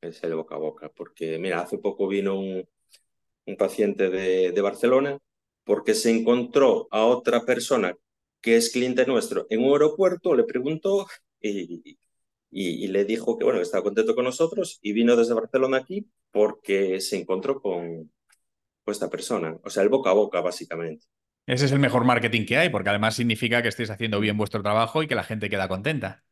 es 0.00 0.22
el 0.24 0.34
boca 0.36 0.56
a 0.56 0.58
boca, 0.58 0.90
porque 0.96 1.38
mira, 1.38 1.60
hace 1.62 1.78
poco 1.78 2.08
vino 2.08 2.38
un, 2.38 2.68
un 3.46 3.56
paciente 3.56 4.10
de, 4.10 4.52
de 4.52 4.60
Barcelona 4.62 5.18
porque 5.64 5.94
se 5.94 6.10
encontró 6.10 6.88
a 6.92 7.04
otra 7.06 7.44
persona 7.46 7.96
que 8.42 8.56
es 8.56 8.70
cliente 8.72 9.06
nuestro 9.06 9.46
en 9.50 9.64
un 9.64 9.72
aeropuerto, 9.72 10.34
le 10.34 10.44
preguntó 10.44 11.06
y, 11.40 11.98
y, 12.50 12.86
le 12.88 13.04
dijo 13.04 13.36
que 13.36 13.44
bueno, 13.44 13.60
estaba 13.60 13.82
contento 13.82 14.14
con 14.14 14.24
nosotros 14.24 14.78
y 14.82 14.92
vino 14.92 15.16
desde 15.16 15.34
Barcelona 15.34 15.78
aquí 15.78 16.08
porque 16.30 17.00
se 17.00 17.18
encontró 17.18 17.60
con, 17.60 18.10
esta 18.86 19.10
persona. 19.10 19.58
O 19.64 19.70
sea, 19.70 19.82
el 19.82 19.88
boca 19.88 20.10
a 20.10 20.14
boca, 20.14 20.40
básicamente. 20.40 21.06
Ese 21.44 21.64
es 21.64 21.72
el 21.72 21.80
mejor 21.80 22.04
marketing 22.04 22.46
que 22.46 22.56
hay, 22.56 22.68
porque 22.68 22.90
además 22.90 23.16
significa 23.16 23.60
que 23.60 23.68
estéis 23.68 23.90
haciendo 23.90 24.20
bien 24.20 24.36
vuestro 24.36 24.62
trabajo 24.62 25.02
y 25.02 25.08
que 25.08 25.16
la 25.16 25.24
gente 25.24 25.50
queda 25.50 25.68
contenta. 25.68 26.24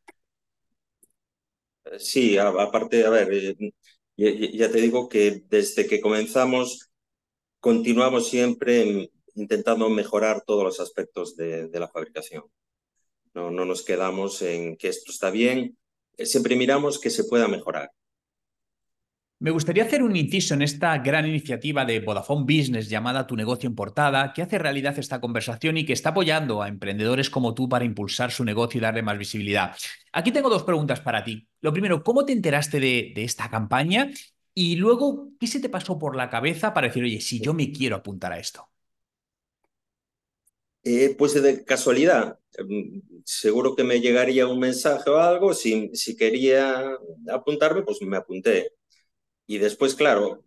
Sí, 1.97 2.37
aparte, 2.37 3.05
a 3.05 3.09
ver, 3.09 3.29
eh, 3.31 4.51
ya 4.53 4.71
te 4.71 4.81
digo 4.81 5.07
que 5.09 5.43
desde 5.49 5.85
que 5.85 6.01
comenzamos 6.01 6.89
continuamos 7.59 8.29
siempre 8.29 9.09
intentando 9.35 9.89
mejorar 9.89 10.43
todos 10.45 10.63
los 10.63 10.79
aspectos 10.79 11.35
de, 11.35 11.67
de 11.67 11.79
la 11.79 11.87
fabricación. 11.87 12.43
No, 13.33 13.51
no 13.51 13.65
nos 13.65 13.83
quedamos 13.83 14.41
en 14.41 14.77
que 14.77 14.87
esto 14.87 15.11
está 15.11 15.29
bien, 15.29 15.77
siempre 16.23 16.55
miramos 16.55 16.99
que 16.99 17.09
se 17.09 17.23
pueda 17.23 17.47
mejorar. 17.47 17.91
Me 19.37 19.51
gustaría 19.51 19.83
hacer 19.83 20.01
un 20.01 20.15
inciso 20.15 20.53
en 20.53 20.61
esta 20.61 20.97
gran 20.99 21.27
iniciativa 21.27 21.83
de 21.83 21.99
Vodafone 21.99 22.45
Business 22.45 22.89
llamada 22.89 23.27
Tu 23.27 23.35
negocio 23.35 23.67
en 23.67 23.75
portada, 23.75 24.31
que 24.31 24.41
hace 24.41 24.57
realidad 24.57 24.97
esta 24.97 25.19
conversación 25.19 25.77
y 25.77 25.85
que 25.85 25.91
está 25.91 26.09
apoyando 26.09 26.61
a 26.61 26.69
emprendedores 26.69 27.29
como 27.29 27.53
tú 27.53 27.67
para 27.67 27.83
impulsar 27.83 28.31
su 28.31 28.45
negocio 28.45 28.77
y 28.77 28.81
darle 28.81 29.03
más 29.03 29.17
visibilidad. 29.17 29.75
Aquí 30.13 30.31
tengo 30.31 30.49
dos 30.49 30.63
preguntas 30.63 31.01
para 31.01 31.23
ti. 31.23 31.47
Lo 31.59 31.73
primero, 31.73 32.01
¿cómo 32.01 32.25
te 32.25 32.31
enteraste 32.31 32.79
de, 32.79 33.11
de 33.13 33.23
esta 33.25 33.49
campaña? 33.49 34.09
Y 34.53 34.77
luego, 34.77 35.31
¿qué 35.37 35.47
se 35.47 35.59
te 35.59 35.67
pasó 35.67 35.99
por 35.99 36.15
la 36.15 36.29
cabeza 36.29 36.73
para 36.73 36.87
decir, 36.87 37.03
oye, 37.03 37.19
si 37.19 37.41
yo 37.41 37.53
me 37.53 37.71
quiero 37.73 37.97
apuntar 37.97 38.31
a 38.31 38.39
esto? 38.39 38.69
Eh, 40.85 41.15
pues 41.17 41.33
de 41.41 41.65
casualidad, 41.65 42.39
em, 42.57 43.01
seguro 43.25 43.75
que 43.75 43.83
me 43.83 44.01
llegaría 44.01 44.47
un 44.47 44.59
mensaje 44.59 45.09
o 45.09 45.17
algo, 45.17 45.53
si, 45.53 45.89
si 45.95 46.15
quería 46.15 46.95
apuntarme, 47.29 47.81
pues 47.83 48.01
me 48.03 48.17
apunté. 48.17 48.71
Y 49.47 49.59
después, 49.59 49.95
claro, 49.95 50.45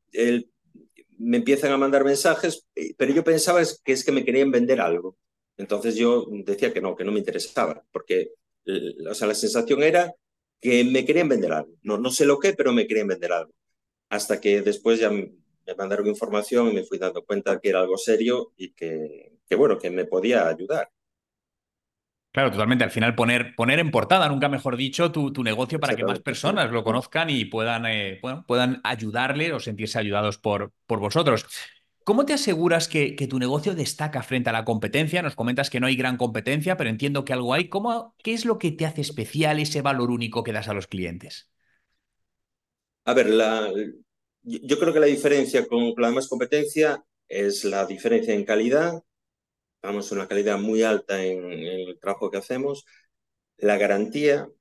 me 1.19 1.39
empiezan 1.39 1.73
a 1.73 1.77
mandar 1.79 2.05
mensajes, 2.05 2.67
eh, 2.75 2.95
pero 2.97 3.13
yo 3.13 3.25
pensaba 3.25 3.61
que 3.85 3.93
es 3.93 4.05
que 4.05 4.13
me 4.13 4.25
querían 4.25 4.51
vender 4.51 4.81
algo. 4.81 5.17
Entonces 5.57 5.97
yo 5.97 6.27
decía 6.45 6.73
que 6.73 6.81
no, 6.81 6.95
que 6.97 7.05
no 7.05 7.13
me 7.13 7.19
interesaba, 7.19 7.85
porque 7.93 8.33
o 9.11 9.15
sea, 9.15 9.27
la 9.29 9.35
sensación 9.35 9.83
era 9.83 10.15
que 10.61 10.85
me 10.85 11.05
querían 11.05 11.29
vender 11.29 11.53
algo. 11.53 11.73
No, 11.83 11.99
no 11.99 12.11
sé 12.11 12.27
lo 12.27 12.39
qué, 12.39 12.53
pero 12.55 12.73
me 12.73 12.87
querían 12.87 13.09
vender 13.09 13.33
algo. 13.33 13.53
Hasta 14.11 14.41
que 14.41 14.63
después 14.63 15.01
ya 15.01 15.11
me 15.11 15.33
mandaron 15.79 16.07
información 16.09 16.69
y 16.69 16.75
me 16.75 16.85
fui 16.85 16.99
dando 16.99 17.25
cuenta 17.25 17.61
que 17.61 17.71
era 17.71 17.81
algo 17.81 17.99
serio 17.99 18.53
y 18.57 18.73
que, 18.73 19.28
que 19.49 19.57
bueno, 19.57 19.79
que 19.79 19.91
me 19.91 20.05
podía 20.05 20.49
ayudar. 20.49 20.91
Claro, 22.31 22.51
totalmente. 22.51 22.85
Al 22.85 22.91
final 22.91 23.15
poner, 23.15 23.55
poner 23.57 23.79
en 23.79 23.91
portada, 23.91 24.29
nunca 24.29 24.49
mejor 24.49 24.77
dicho, 24.77 25.11
tu, 25.11 25.33
tu 25.33 25.43
negocio 25.43 25.81
para 25.81 25.97
que 25.97 26.05
más 26.05 26.21
personas 26.21 26.71
lo 26.71 26.85
conozcan 26.85 27.31
y 27.31 27.47
puedan, 27.47 27.87
eh, 27.87 28.21
puedan 28.47 28.81
ayudarle 28.85 29.53
o 29.53 29.61
sentirse 29.61 29.99
ayudados 29.99 30.39
por, 30.39 30.73
por 30.87 31.01
vosotros. 31.01 31.47
¿Cómo 32.05 32.25
te 32.25 32.35
aseguras 32.35 32.89
que, 32.89 33.17
que, 33.17 33.27
tu 33.27 33.39
negocio 33.39 33.75
destaca 33.75 34.23
frente 34.23 34.51
a 34.51 34.53
la 34.53 34.65
competencia? 34.65 35.21
Nos 35.21 35.35
comentas 35.35 35.69
que 35.69 35.81
no 35.81 35.87
hay 35.87 35.97
gran 35.97 36.17
competencia, 36.17 36.77
pero 36.77 36.91
entiendo 36.91 37.25
que 37.25 37.33
algo 37.33 37.55
hay. 37.55 37.69
¿Cómo, 37.69 38.15
¿Qué 38.23 38.35
es 38.35 38.45
lo 38.45 38.59
que 38.59 38.73
te 38.73 38.87
hace 38.87 39.01
especial 39.01 39.59
ese 39.59 39.83
valor 39.83 40.11
único 40.11 40.45
que 40.45 40.53
das 40.53 40.69
a 40.69 40.75
los 40.75 40.87
clientes? 40.87 41.51
A 43.05 43.15
ver, 43.15 43.31
la, 43.31 43.71
yo 44.43 44.79
creo 44.79 44.93
que 44.93 45.01
la 45.01 45.07
diferencia 45.07 45.67
con 45.67 45.93
la 45.97 46.09
demás 46.09 46.29
competencia 46.29 47.05
es 47.27 47.65
la 47.65 47.85
diferencia 47.85 48.33
en 48.33 48.45
calidad 48.45 49.03
Vamos 49.83 50.11
una 50.13 50.27
calidad 50.29 50.59
muy 50.59 50.83
alta 50.83 51.25
en, 51.25 51.53
el 51.53 51.99
trabajo 52.01 52.31
que 52.31 52.39
hacemos. 52.39 52.85
La 53.59 53.79
garantía, 53.79 54.47
o 54.49 54.55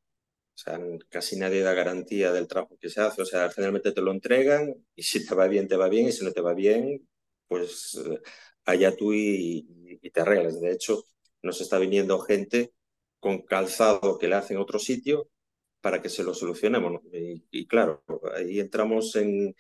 sea, 0.56 0.80
casi 1.10 1.38
nadie 1.38 1.62
da 1.62 1.74
garantía 1.74 2.32
del 2.34 2.48
trabajo 2.48 2.78
que 2.80 2.90
se 2.90 3.02
hace, 3.02 3.22
o 3.24 3.26
sea, 3.26 3.50
generalmente 3.52 3.92
te 3.92 4.02
lo 4.02 4.12
entregan 4.12 4.74
y 4.96 5.04
si 5.04 5.26
te 5.26 5.36
va 5.36 5.48
bien, 5.48 5.68
te 5.68 5.78
va 5.78 5.90
bien 5.90 6.08
y 6.08 6.12
si 6.12 6.26
no 6.26 6.32
te 6.34 6.42
va 6.42 6.54
bien, 6.54 7.08
pues 7.48 7.96
eh, 8.06 8.20
allá 8.66 8.96
tú 8.96 9.14
y, 9.14 10.00
te 10.14 10.22
arreglas. 10.22 10.62
De 10.62 10.72
hecho, 10.72 11.04
nos 11.42 11.62
está 11.62 11.80
viniendo 11.80 12.20
gente 12.20 12.74
con 13.20 13.42
calzado 13.44 14.18
que 14.18 14.28
le 14.28 14.36
hacen 14.36 14.58
otro 14.58 14.80
sitio 14.80 15.30
para 15.82 16.02
que 16.02 16.10
se 16.10 16.24
lo 16.24 16.34
solucionemos. 16.34 17.02
Y, 17.14 17.46
y, 17.52 17.68
claro, 17.68 18.04
ahí 18.36 18.60
entramos 18.60 19.16
en 19.16 19.56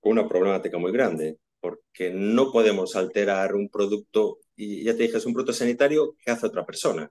una 0.00 0.28
problemática 0.28 0.78
muy 0.78 0.92
grande, 0.92 1.38
porque 1.60 2.10
no 2.10 2.52
podemos 2.52 2.96
alterar 2.96 3.54
un 3.54 3.68
producto 3.70 4.38
y 4.62 4.84
ya 4.84 4.96
te 4.96 5.02
dije, 5.02 5.18
es 5.18 5.26
un 5.26 5.32
producto 5.32 5.52
sanitario 5.52 6.16
que 6.24 6.30
hace 6.30 6.46
otra 6.46 6.64
persona, 6.64 7.10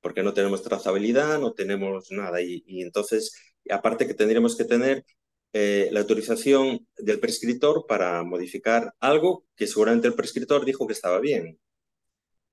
porque 0.00 0.24
no 0.24 0.34
tenemos 0.34 0.62
trazabilidad, 0.62 1.38
no 1.38 1.52
tenemos 1.52 2.10
nada. 2.10 2.42
Y, 2.42 2.64
entonces, 2.82 3.32
aparte 3.70 4.06
que 4.06 4.14
tendríamos 4.14 4.56
que 4.56 4.64
tener 4.64 5.04
eh, 5.52 5.88
la 5.92 6.00
autorización 6.00 6.86
del 6.98 7.20
prescriptor 7.20 7.86
para 7.86 8.24
modificar 8.24 8.92
algo 8.98 9.46
que 9.54 9.68
seguramente 9.68 10.08
el 10.08 10.14
prescriptor 10.14 10.64
dijo 10.64 10.86
que 10.86 10.94
estaba 10.94 11.20
bien. 11.20 11.60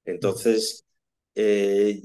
Entonces, 0.06 0.86
eh, 1.34 2.00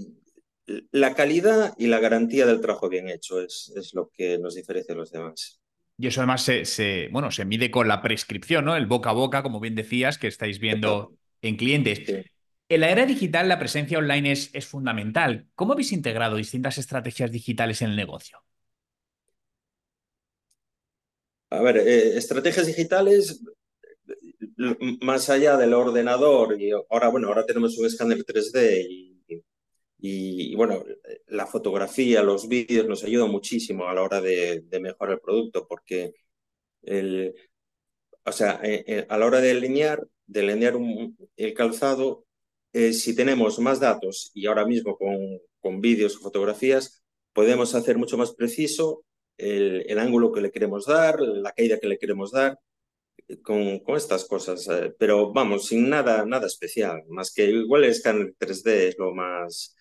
la 0.90 1.14
calidad 1.14 1.74
y 1.76 1.86
la 1.88 2.00
garantía 2.00 2.46
del 2.46 2.62
trabajo 2.62 2.88
bien 2.88 3.10
hecho 3.10 3.42
es, 3.42 3.72
es 3.76 3.92
lo 3.92 4.08
que 4.08 4.38
nos 4.38 4.54
diferencia 4.54 4.94
de 4.94 5.00
los 5.00 5.12
demás. 5.12 5.60
Y 5.98 6.06
eso 6.06 6.20
además 6.20 6.42
se, 6.42 6.64
se, 6.64 7.08
bueno, 7.12 7.30
se 7.30 7.44
mide 7.44 7.70
con 7.70 7.88
la 7.88 8.00
prescripción, 8.00 8.64
¿no? 8.64 8.74
El 8.74 8.86
boca 8.86 9.10
a 9.10 9.14
boca, 9.14 9.42
como 9.42 9.60
bien 9.60 9.74
decías, 9.74 10.18
que 10.18 10.28
estáis 10.28 10.58
viendo 10.58 11.14
en 11.42 11.56
clientes. 11.56 12.26
En 12.68 12.80
la 12.80 12.90
era 12.90 13.06
digital, 13.06 13.48
la 13.48 13.58
presencia 13.58 13.98
online 13.98 14.32
es, 14.32 14.50
es 14.52 14.66
fundamental. 14.66 15.46
¿Cómo 15.54 15.72
habéis 15.72 15.92
integrado 15.92 16.36
distintas 16.36 16.78
estrategias 16.78 17.30
digitales 17.30 17.82
en 17.82 17.90
el 17.90 17.96
negocio? 17.96 18.42
A 21.50 21.62
ver, 21.62 21.76
eh, 21.78 22.16
estrategias 22.16 22.66
digitales, 22.66 23.40
más 25.02 25.30
allá 25.30 25.56
del 25.56 25.74
ordenador, 25.74 26.60
y 26.60 26.70
ahora, 26.72 27.08
bueno, 27.08 27.28
ahora 27.28 27.46
tenemos 27.46 27.78
un 27.78 27.86
escáner 27.86 28.24
3D 28.24 28.86
y, 28.88 29.16
y, 29.98 30.54
bueno, 30.56 30.84
la 31.28 31.46
fotografía, 31.46 32.22
los 32.22 32.48
vídeos 32.48 32.86
nos 32.86 33.04
ayudan 33.04 33.30
muchísimo 33.30 33.86
a 33.88 33.94
la 33.94 34.02
hora 34.02 34.20
de, 34.20 34.60
de 34.62 34.80
mejorar 34.80 35.14
el 35.14 35.20
producto, 35.20 35.66
porque 35.68 36.14
el, 36.82 37.34
o 38.24 38.32
sea, 38.32 38.60
eh, 38.62 38.84
eh, 38.86 39.06
a 39.08 39.18
la 39.18 39.26
hora 39.26 39.40
de 39.40 39.52
alinear, 39.52 40.06
delinear 40.26 40.74
el 41.36 41.54
calzado, 41.54 42.24
eh, 42.72 42.92
si 42.92 43.14
tenemos 43.14 43.58
más 43.58 43.80
datos 43.80 44.30
y 44.34 44.46
ahora 44.46 44.66
mismo 44.66 44.96
con, 44.96 45.16
con 45.60 45.80
vídeos 45.80 46.16
o 46.16 46.20
fotografías, 46.20 47.02
podemos 47.32 47.74
hacer 47.74 47.98
mucho 47.98 48.18
más 48.18 48.32
preciso 48.34 49.04
el, 49.38 49.98
ángulo 49.98 50.32
que 50.32 50.40
le 50.40 50.50
queremos 50.50 50.86
dar, 50.86 51.20
la 51.20 51.52
caída 51.52 51.78
que 51.78 51.88
le 51.88 51.98
queremos 51.98 52.32
dar, 52.32 52.58
con, 53.42 53.80
con 53.80 53.96
estas 53.96 54.24
cosas, 54.24 54.68
eh, 54.68 54.94
pero 54.98 55.32
vamos, 55.32 55.66
sin 55.66 55.88
nada, 55.88 56.24
nada 56.24 56.46
especial, 56.46 57.02
más 57.08 57.32
que 57.32 57.44
igual 57.46 57.84
el 57.84 57.90
escáner 57.90 58.34
3D 58.38 58.88
es 58.88 58.98
lo 58.98 59.14
más, 59.14 59.74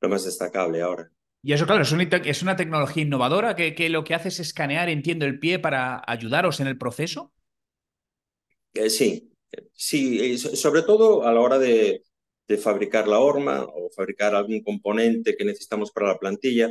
lo 0.00 0.08
más 0.08 0.24
destacable 0.24 0.82
ahora. 0.82 1.10
Y 1.42 1.52
eso, 1.52 1.66
claro, 1.66 1.82
es 1.82 1.90
una, 1.90 2.04
es 2.04 2.42
una 2.42 2.54
tecnología 2.54 3.02
innovadora 3.02 3.56
que, 3.56 3.74
que, 3.74 3.88
lo 3.88 4.04
que 4.04 4.14
hace 4.14 4.28
es 4.28 4.38
escanear, 4.38 4.88
entiendo, 4.88 5.26
el 5.26 5.40
pie 5.40 5.58
para 5.58 6.00
ayudaros 6.06 6.60
en 6.60 6.68
el 6.68 6.78
proceso. 6.78 7.32
Eh, 8.74 8.88
sí, 8.88 9.31
sí, 9.72 10.38
sobre 10.38 10.82
todo 10.82 11.26
a 11.26 11.32
la 11.32 11.40
hora 11.40 11.58
de, 11.58 12.02
fabricar 12.62 13.08
la 13.08 13.18
horma 13.18 13.64
o 13.64 13.88
fabricar 13.96 14.34
algún 14.34 14.62
componente 14.62 15.36
que 15.36 15.44
necesitamos 15.44 15.90
para 15.90 16.08
la 16.08 16.18
plantilla, 16.18 16.70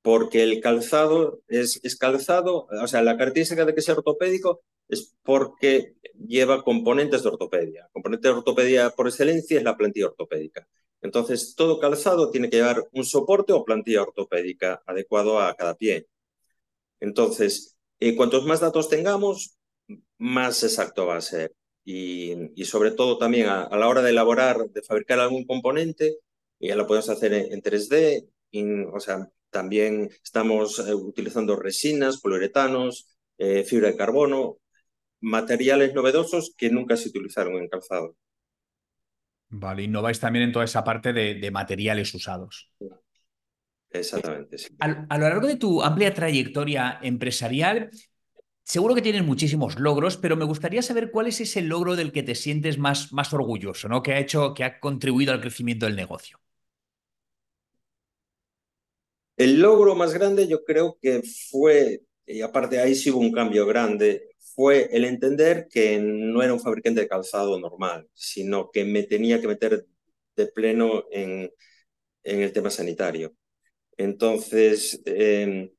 porque 0.00 0.42
el 0.42 0.60
calzado 0.62 1.42
es, 1.48 1.80
es, 1.82 1.96
calzado, 1.96 2.66
o 2.70 2.86
sea, 2.86 3.02
la 3.02 3.18
característica 3.18 3.66
de 3.66 3.74
que 3.74 3.82
sea 3.82 3.94
ortopédico 3.94 4.62
es 4.88 5.14
porque 5.22 5.94
lleva 6.26 6.62
componentes 6.64 7.22
de 7.22 7.28
ortopedia. 7.28 7.88
Componente 7.92 8.28
de 8.28 8.34
ortopedia 8.34 8.90
por 8.90 9.06
excelencia 9.08 9.58
es 9.58 9.64
la 9.64 9.76
plantilla 9.76 10.06
ortopédica. 10.06 10.66
Entonces, 11.00 11.54
todo 11.54 11.78
calzado 11.78 12.30
tiene 12.30 12.50
que 12.50 12.56
llevar 12.56 12.88
un 12.92 13.04
soporte 13.04 13.52
o 13.52 13.64
plantilla 13.64 14.02
ortopédica 14.02 14.82
adecuado 14.86 15.40
a 15.40 15.54
cada 15.54 15.74
pie. 15.76 16.08
Entonces, 17.00 17.76
eh, 18.00 18.16
cuantos 18.16 18.44
más 18.46 18.60
datos 18.60 18.88
tengamos, 18.88 19.58
más 20.18 20.62
exacto 20.64 21.06
va 21.06 21.16
a 21.16 21.20
ser. 21.20 21.54
Y, 21.90 22.52
y 22.54 22.66
sobre 22.66 22.90
todo 22.90 23.16
también 23.16 23.46
a, 23.46 23.62
a, 23.62 23.78
la 23.78 23.88
hora 23.88 24.02
de 24.02 24.10
elaborar, 24.10 24.58
de 24.58 24.82
fabricar 24.82 25.20
algún 25.20 25.46
componente, 25.46 26.18
ya 26.60 26.76
lo 26.76 26.86
podemos 26.86 27.08
hacer 27.08 27.32
en, 27.32 27.50
en 27.50 27.62
3D, 27.62 28.28
y, 28.50 28.82
o 28.92 29.00
sea, 29.00 29.26
también 29.48 30.10
estamos 30.22 30.78
eh, 30.80 30.92
utilizando 30.92 31.56
resinas, 31.56 32.20
poliuretanos, 32.20 33.16
eh, 33.38 33.64
fibra 33.64 33.88
de 33.88 33.96
carbono, 33.96 34.58
materiales 35.20 35.94
novedosos 35.94 36.52
que 36.58 36.68
nunca 36.68 36.94
se 36.98 37.08
utilizaron 37.08 37.56
en 37.56 37.68
calzado. 37.68 38.16
Vale, 39.48 39.84
innováis 39.84 40.20
también 40.20 40.44
en 40.44 40.52
toda 40.52 40.66
esa 40.66 40.84
parte 40.84 41.14
de, 41.14 41.36
de 41.36 41.50
materiales 41.50 42.12
usados. 42.12 42.70
Exactamente. 43.88 44.58
Sí. 44.58 44.76
A, 44.78 45.06
a, 45.08 45.16
lo 45.16 45.26
largo 45.26 45.46
de 45.46 45.56
tu 45.56 45.82
amplia 45.82 46.12
trayectoria 46.12 46.98
empresarial, 47.00 47.88
seguro 48.72 48.94
que 48.94 49.02
tienes 49.02 49.24
muchísimos 49.24 49.78
logros, 49.80 50.16
pero 50.16 50.36
me 50.36 50.44
gustaría 50.44 50.82
saber 50.82 51.10
cuál 51.10 51.26
es 51.26 51.40
ese 51.40 51.62
logro 51.62 51.96
del 51.96 52.12
que 52.12 52.22
te 52.22 52.34
sientes 52.36 52.78
más, 52.78 53.12
más 53.12 53.32
orgulloso, 53.32 53.88
¿no? 53.88 54.02
Que 54.02 54.12
ha 54.12 54.20
hecho, 54.20 54.54
que 54.54 54.64
ha 54.64 54.78
contribuido 54.80 55.32
al 55.32 55.40
crecimiento 55.40 55.86
del 55.86 55.96
negocio. 55.96 56.38
El 59.36 59.60
logro 59.60 59.94
más 59.94 60.12
grande 60.14 60.48
yo 60.48 60.64
creo 60.64 60.98
que 61.00 61.22
fue, 61.50 62.02
y 62.26 62.40
aparte 62.42 62.80
ahí 62.80 62.94
sí 62.94 63.10
hubo 63.10 63.20
un 63.20 63.32
cambio 63.32 63.66
grande, 63.66 64.28
fue 64.54 64.88
el 64.92 65.04
entender 65.04 65.68
que 65.70 65.98
no 66.00 66.42
era 66.42 66.52
un 66.52 66.60
fabricante 66.60 67.02
de 67.02 67.08
calzado 67.08 67.58
normal, 67.60 68.08
sino 68.14 68.70
que 68.70 68.84
me 68.84 69.04
tenía 69.04 69.40
que 69.40 69.48
meter 69.48 69.86
de 70.36 70.46
pleno 70.48 71.04
en, 71.12 71.50
en 72.24 72.42
el 72.42 72.52
tema 72.52 72.70
sanitario. 72.70 73.34
Entonces, 73.98 75.02
eh, 75.06 75.72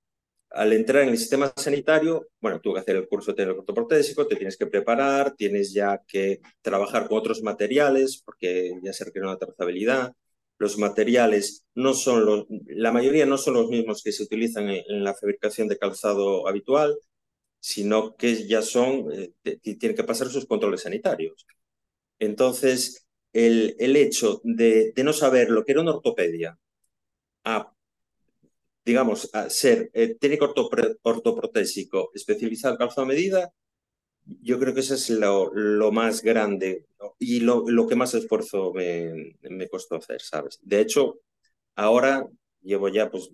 al 0.52 0.74
entrar 0.74 1.04
en 1.04 1.10
el 1.10 1.18
sistema 1.18 1.52
sanitario, 1.56 2.28
bueno, 2.42 2.60
tuve 2.60 2.76
que 2.76 2.80
hacer 2.82 2.96
el 2.96 3.08
curso 3.08 3.36
técnico 3.36 3.62
ortoprotésico, 3.62 4.28
te 4.28 4.36
tienes 4.36 4.58
que 4.58 4.68
preparar, 4.68 5.36
tienes 5.36 5.74
ya 5.74 6.02
que 6.08 6.42
trabajar 6.62 7.08
con 7.08 7.20
otros 7.20 7.42
materiales, 7.44 8.22
porque 8.26 8.74
ya 8.84 8.94
se 8.94 9.06
requiere 9.06 9.28
una 9.28 9.38
trazabilidad. 9.38 10.14
Los 10.58 10.78
materiales 10.78 11.66
no 11.76 11.94
son 11.94 12.26
los, 12.26 12.46
la 12.68 12.92
mayoría 12.92 13.26
no 13.26 13.38
son 13.38 13.56
los 13.56 13.70
mismos 13.70 14.04
que 14.04 14.12
se 14.12 14.24
utilizan 14.24 14.70
en, 14.70 14.84
en 14.88 15.04
la 15.04 15.14
fabricación 15.14 15.68
de 15.68 15.78
calzado 15.78 16.48
habitual, 16.48 16.98
sino 17.60 18.16
que 18.16 18.48
ya 18.48 18.62
son, 18.62 19.12
eh, 19.12 19.34
tienen 19.62 19.96
que 19.96 20.04
pasar 20.04 20.30
sus 20.30 20.46
controles 20.46 20.82
sanitarios. 20.82 21.46
Entonces, 22.20 23.08
el, 23.34 23.76
el 23.80 23.96
hecho 23.96 24.42
de, 24.44 24.92
de, 24.96 25.04
no 25.04 25.14
saber 25.14 25.50
lo 25.50 25.64
que 25.66 25.74
era 25.74 25.82
una 25.82 25.94
ortopedia, 25.96 26.58
a, 27.46 27.74
digamos, 28.90 29.30
a 29.34 29.52
ser 29.52 29.92
eh, 29.94 30.16
técnico 30.16 30.52
ortoprotésico 31.04 32.10
especializado 32.16 32.74
en 32.74 32.80
calzado 32.80 33.04
a 33.04 33.06
medida, 33.06 33.54
yo 34.42 34.60
creo 34.60 34.74
que 34.74 34.80
eso 34.80 34.96
es 34.96 35.12
lo, 35.12 35.54
lo 35.54 35.92
más 35.92 36.24
grande 36.24 36.88
y 37.20 37.40
lo, 37.42 37.66
lo, 37.68 37.88
que 37.88 37.96
más 37.96 38.16
esfuerzo 38.16 38.74
me, 38.74 39.36
me 39.42 39.70
costó 39.70 39.96
hacer, 39.98 40.22
¿sabes? 40.22 40.60
De 40.64 40.82
hecho, 40.82 41.20
ahora 41.76 42.28
llevo 42.62 42.90
ya 42.90 43.12
pues 43.12 43.30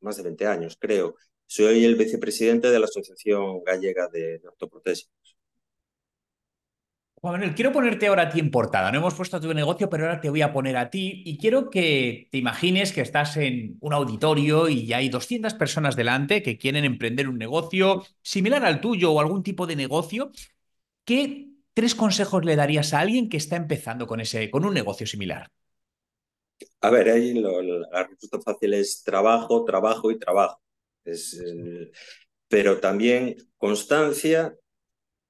más 0.00 0.16
de 0.16 0.22
20 0.22 0.46
años, 0.46 0.76
creo, 0.78 1.16
soy 1.46 1.84
el 1.84 1.96
vicepresidente 1.96 2.70
de 2.70 2.78
la 2.78 2.86
Asociación 2.86 3.64
Gallega 3.64 4.06
de 4.08 4.40
Ortoprotésicos. 4.46 5.36
Juan 7.20 7.34
Manuel, 7.34 7.54
quiero 7.54 7.70
ponerte 7.72 8.06
ahora 8.06 8.22
a 8.22 8.28
ti 8.30 8.40
en 8.40 8.50
portada. 8.50 8.90
No 8.90 8.98
hemos 8.98 9.14
puesto 9.14 9.36
a 9.36 9.40
tu 9.40 9.52
negocio, 9.52 9.90
pero 9.90 10.04
ahora 10.04 10.20
te 10.22 10.30
voy 10.30 10.40
a 10.40 10.52
poner 10.54 10.76
a 10.78 10.88
ti 10.88 11.22
y 11.26 11.36
quiero 11.36 11.68
que 11.68 12.28
te 12.30 12.38
imagines 12.38 12.92
que 12.92 13.02
estás 13.02 13.36
en 13.36 13.76
un 13.80 13.92
auditorio 13.92 14.70
y 14.70 14.90
hay 14.94 15.10
200 15.10 15.52
personas 15.54 15.96
delante 15.96 16.42
que 16.42 16.56
quieren 16.56 16.84
emprender 16.86 17.28
un 17.28 17.36
negocio 17.36 18.04
similar 18.22 18.64
al 18.64 18.80
tuyo 18.80 19.12
o 19.12 19.20
algún 19.20 19.42
tipo 19.42 19.66
de 19.66 19.76
negocio. 19.76 20.30
¿Qué 21.04 21.48
tres 21.74 21.94
consejos 21.94 22.44
le 22.44 22.56
darías 22.56 22.94
a 22.94 23.00
alguien 23.00 23.28
que 23.28 23.36
está 23.38 23.56
empezando 23.56 24.06
con, 24.06 24.20
ese, 24.20 24.50
con 24.50 24.64
un 24.64 24.74
negocio 24.74 25.06
similar? 25.06 25.50
A 26.80 26.90
ver, 26.90 27.08
ahí 27.10 27.34
lo, 27.34 27.60
la 27.62 28.04
respuesta 28.04 28.40
fácil 28.40 28.74
es 28.74 29.02
trabajo, 29.02 29.64
trabajo 29.64 30.10
y 30.10 30.18
trabajo. 30.18 30.60
Es, 31.04 31.34
eh, 31.40 31.90
pero 32.48 32.80
también 32.80 33.36
constancia 33.56 34.54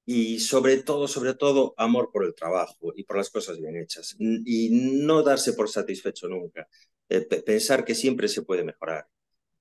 y 0.05 0.39
sobre 0.39 0.77
todo, 0.77 1.07
sobre 1.07 1.35
todo, 1.35 1.73
amor 1.77 2.09
por 2.11 2.25
el 2.25 2.33
trabajo 2.33 2.91
y 2.95 3.03
por 3.03 3.17
las 3.17 3.29
cosas 3.29 3.59
bien 3.59 3.77
hechas. 3.77 4.15
Y 4.19 4.69
no 4.71 5.23
darse 5.23 5.53
por 5.53 5.69
satisfecho 5.69 6.27
nunca. 6.27 6.67
Eh, 7.09 7.21
pensar 7.21 7.85
que 7.85 7.95
siempre 7.95 8.27
se 8.27 8.41
puede 8.41 8.63
mejorar. 8.63 9.07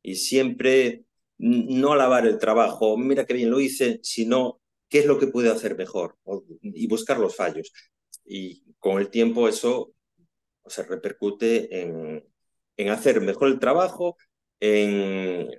Y 0.03 0.17
siempre 0.17 1.05
no 1.39 1.93
alabar 1.93 2.27
el 2.27 2.39
trabajo, 2.39 2.97
mira 2.97 3.27
qué 3.27 3.35
bien 3.35 3.51
lo 3.51 3.61
hice, 3.61 4.01
sino 4.03 4.61
qué 4.89 5.01
es 5.01 5.07
lo 5.07 5.19
que 5.19 5.27
puede 5.27 5.51
hacer 5.51 5.77
mejor 5.77 6.17
y 6.63 6.87
buscar 6.87 7.19
los 7.19 7.37
fallos. 7.37 7.73
Y 8.25 8.75
con 8.79 9.01
el 9.01 9.11
tiempo 9.11 9.49
eso 9.49 9.95
se 10.67 10.83
repercute 10.85 11.81
en, 11.81 12.25
en 12.77 12.89
hacer 12.91 13.21
mejor 13.21 13.49
el 13.49 13.59
trabajo, 13.59 14.17
en 14.61 15.51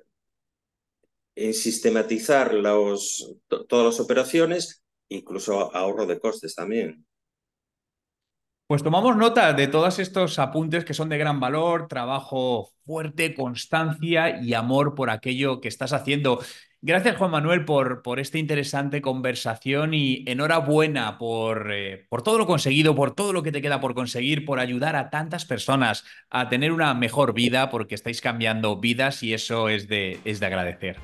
en 1.36 1.54
sistematizar 1.54 2.54
los, 2.54 3.36
todas 3.48 3.86
las 3.86 4.00
operaciones, 4.00 4.84
incluso 5.10 5.76
ahorro 5.76 6.06
de 6.06 6.20
costes 6.20 6.56
también. 6.56 7.06
Pues 8.72 8.84
tomamos 8.84 9.18
nota 9.18 9.52
de 9.52 9.68
todos 9.68 10.00
estos 10.00 10.40
apuntes 10.40 10.86
que 10.86 10.94
son 10.94 11.10
de 11.10 11.18
gran 11.18 11.42
valor, 11.42 11.90
trabajo 11.90 12.72
fuerte, 12.86 13.36
constancia 13.36 14.42
y 14.42 14.54
amor 14.54 14.96
por 14.96 15.10
aquello 15.10 15.60
que 15.60 15.68
estás 15.68 15.92
haciendo. 15.92 16.40
Gracias, 16.80 17.18
Juan 17.18 17.32
Manuel, 17.32 17.66
por, 17.66 18.02
por 18.02 18.20
esta 18.20 18.38
interesante 18.38 19.02
conversación 19.02 19.94
y 19.94 20.24
enhorabuena 20.26 21.18
por, 21.18 21.72
eh, 21.74 22.08
por 22.10 22.24
todo 22.24 22.38
lo 22.38 22.48
conseguido, 22.48 22.96
por 22.96 23.14
todo 23.14 23.34
lo 23.34 23.44
que 23.44 23.52
te 23.52 23.62
queda 23.62 23.82
por 23.82 23.94
conseguir, 23.94 24.46
por 24.46 24.60
ayudar 24.60 24.96
a 24.96 25.10
tantas 25.10 25.44
personas 25.44 26.06
a 26.30 26.48
tener 26.48 26.72
una 26.72 26.94
mejor 26.94 27.34
vida, 27.34 27.70
porque 27.70 27.94
estáis 27.94 28.22
cambiando 28.22 28.78
vidas 28.78 29.22
y 29.22 29.34
eso 29.34 29.68
es 29.68 29.90
de, 29.90 30.22
es 30.24 30.40
de 30.40 30.46
agradecer. 30.46 30.98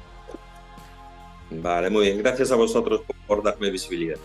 Vale, 1.49 1.89
muy 1.89 2.05
bien. 2.05 2.17
Gracias 2.19 2.51
a 2.51 2.55
vosotros 2.55 3.01
por 3.25 3.43
darme 3.43 3.69
visibilidad. 3.69 4.17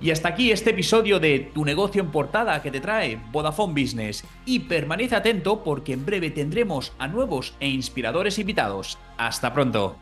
Y 0.00 0.10
hasta 0.12 0.28
aquí 0.28 0.52
este 0.52 0.70
episodio 0.70 1.18
de 1.18 1.50
Tu 1.52 1.64
negocio 1.64 2.00
en 2.00 2.10
portada 2.10 2.62
que 2.62 2.70
te 2.70 2.80
trae 2.80 3.20
Vodafone 3.32 3.80
Business. 3.80 4.24
Y 4.46 4.60
permanece 4.60 5.16
atento 5.16 5.64
porque 5.64 5.92
en 5.92 6.06
breve 6.06 6.30
tendremos 6.30 6.92
a 6.98 7.08
nuevos 7.08 7.54
e 7.58 7.68
inspiradores 7.68 8.38
invitados. 8.38 8.96
Hasta 9.16 9.52
pronto. 9.52 9.96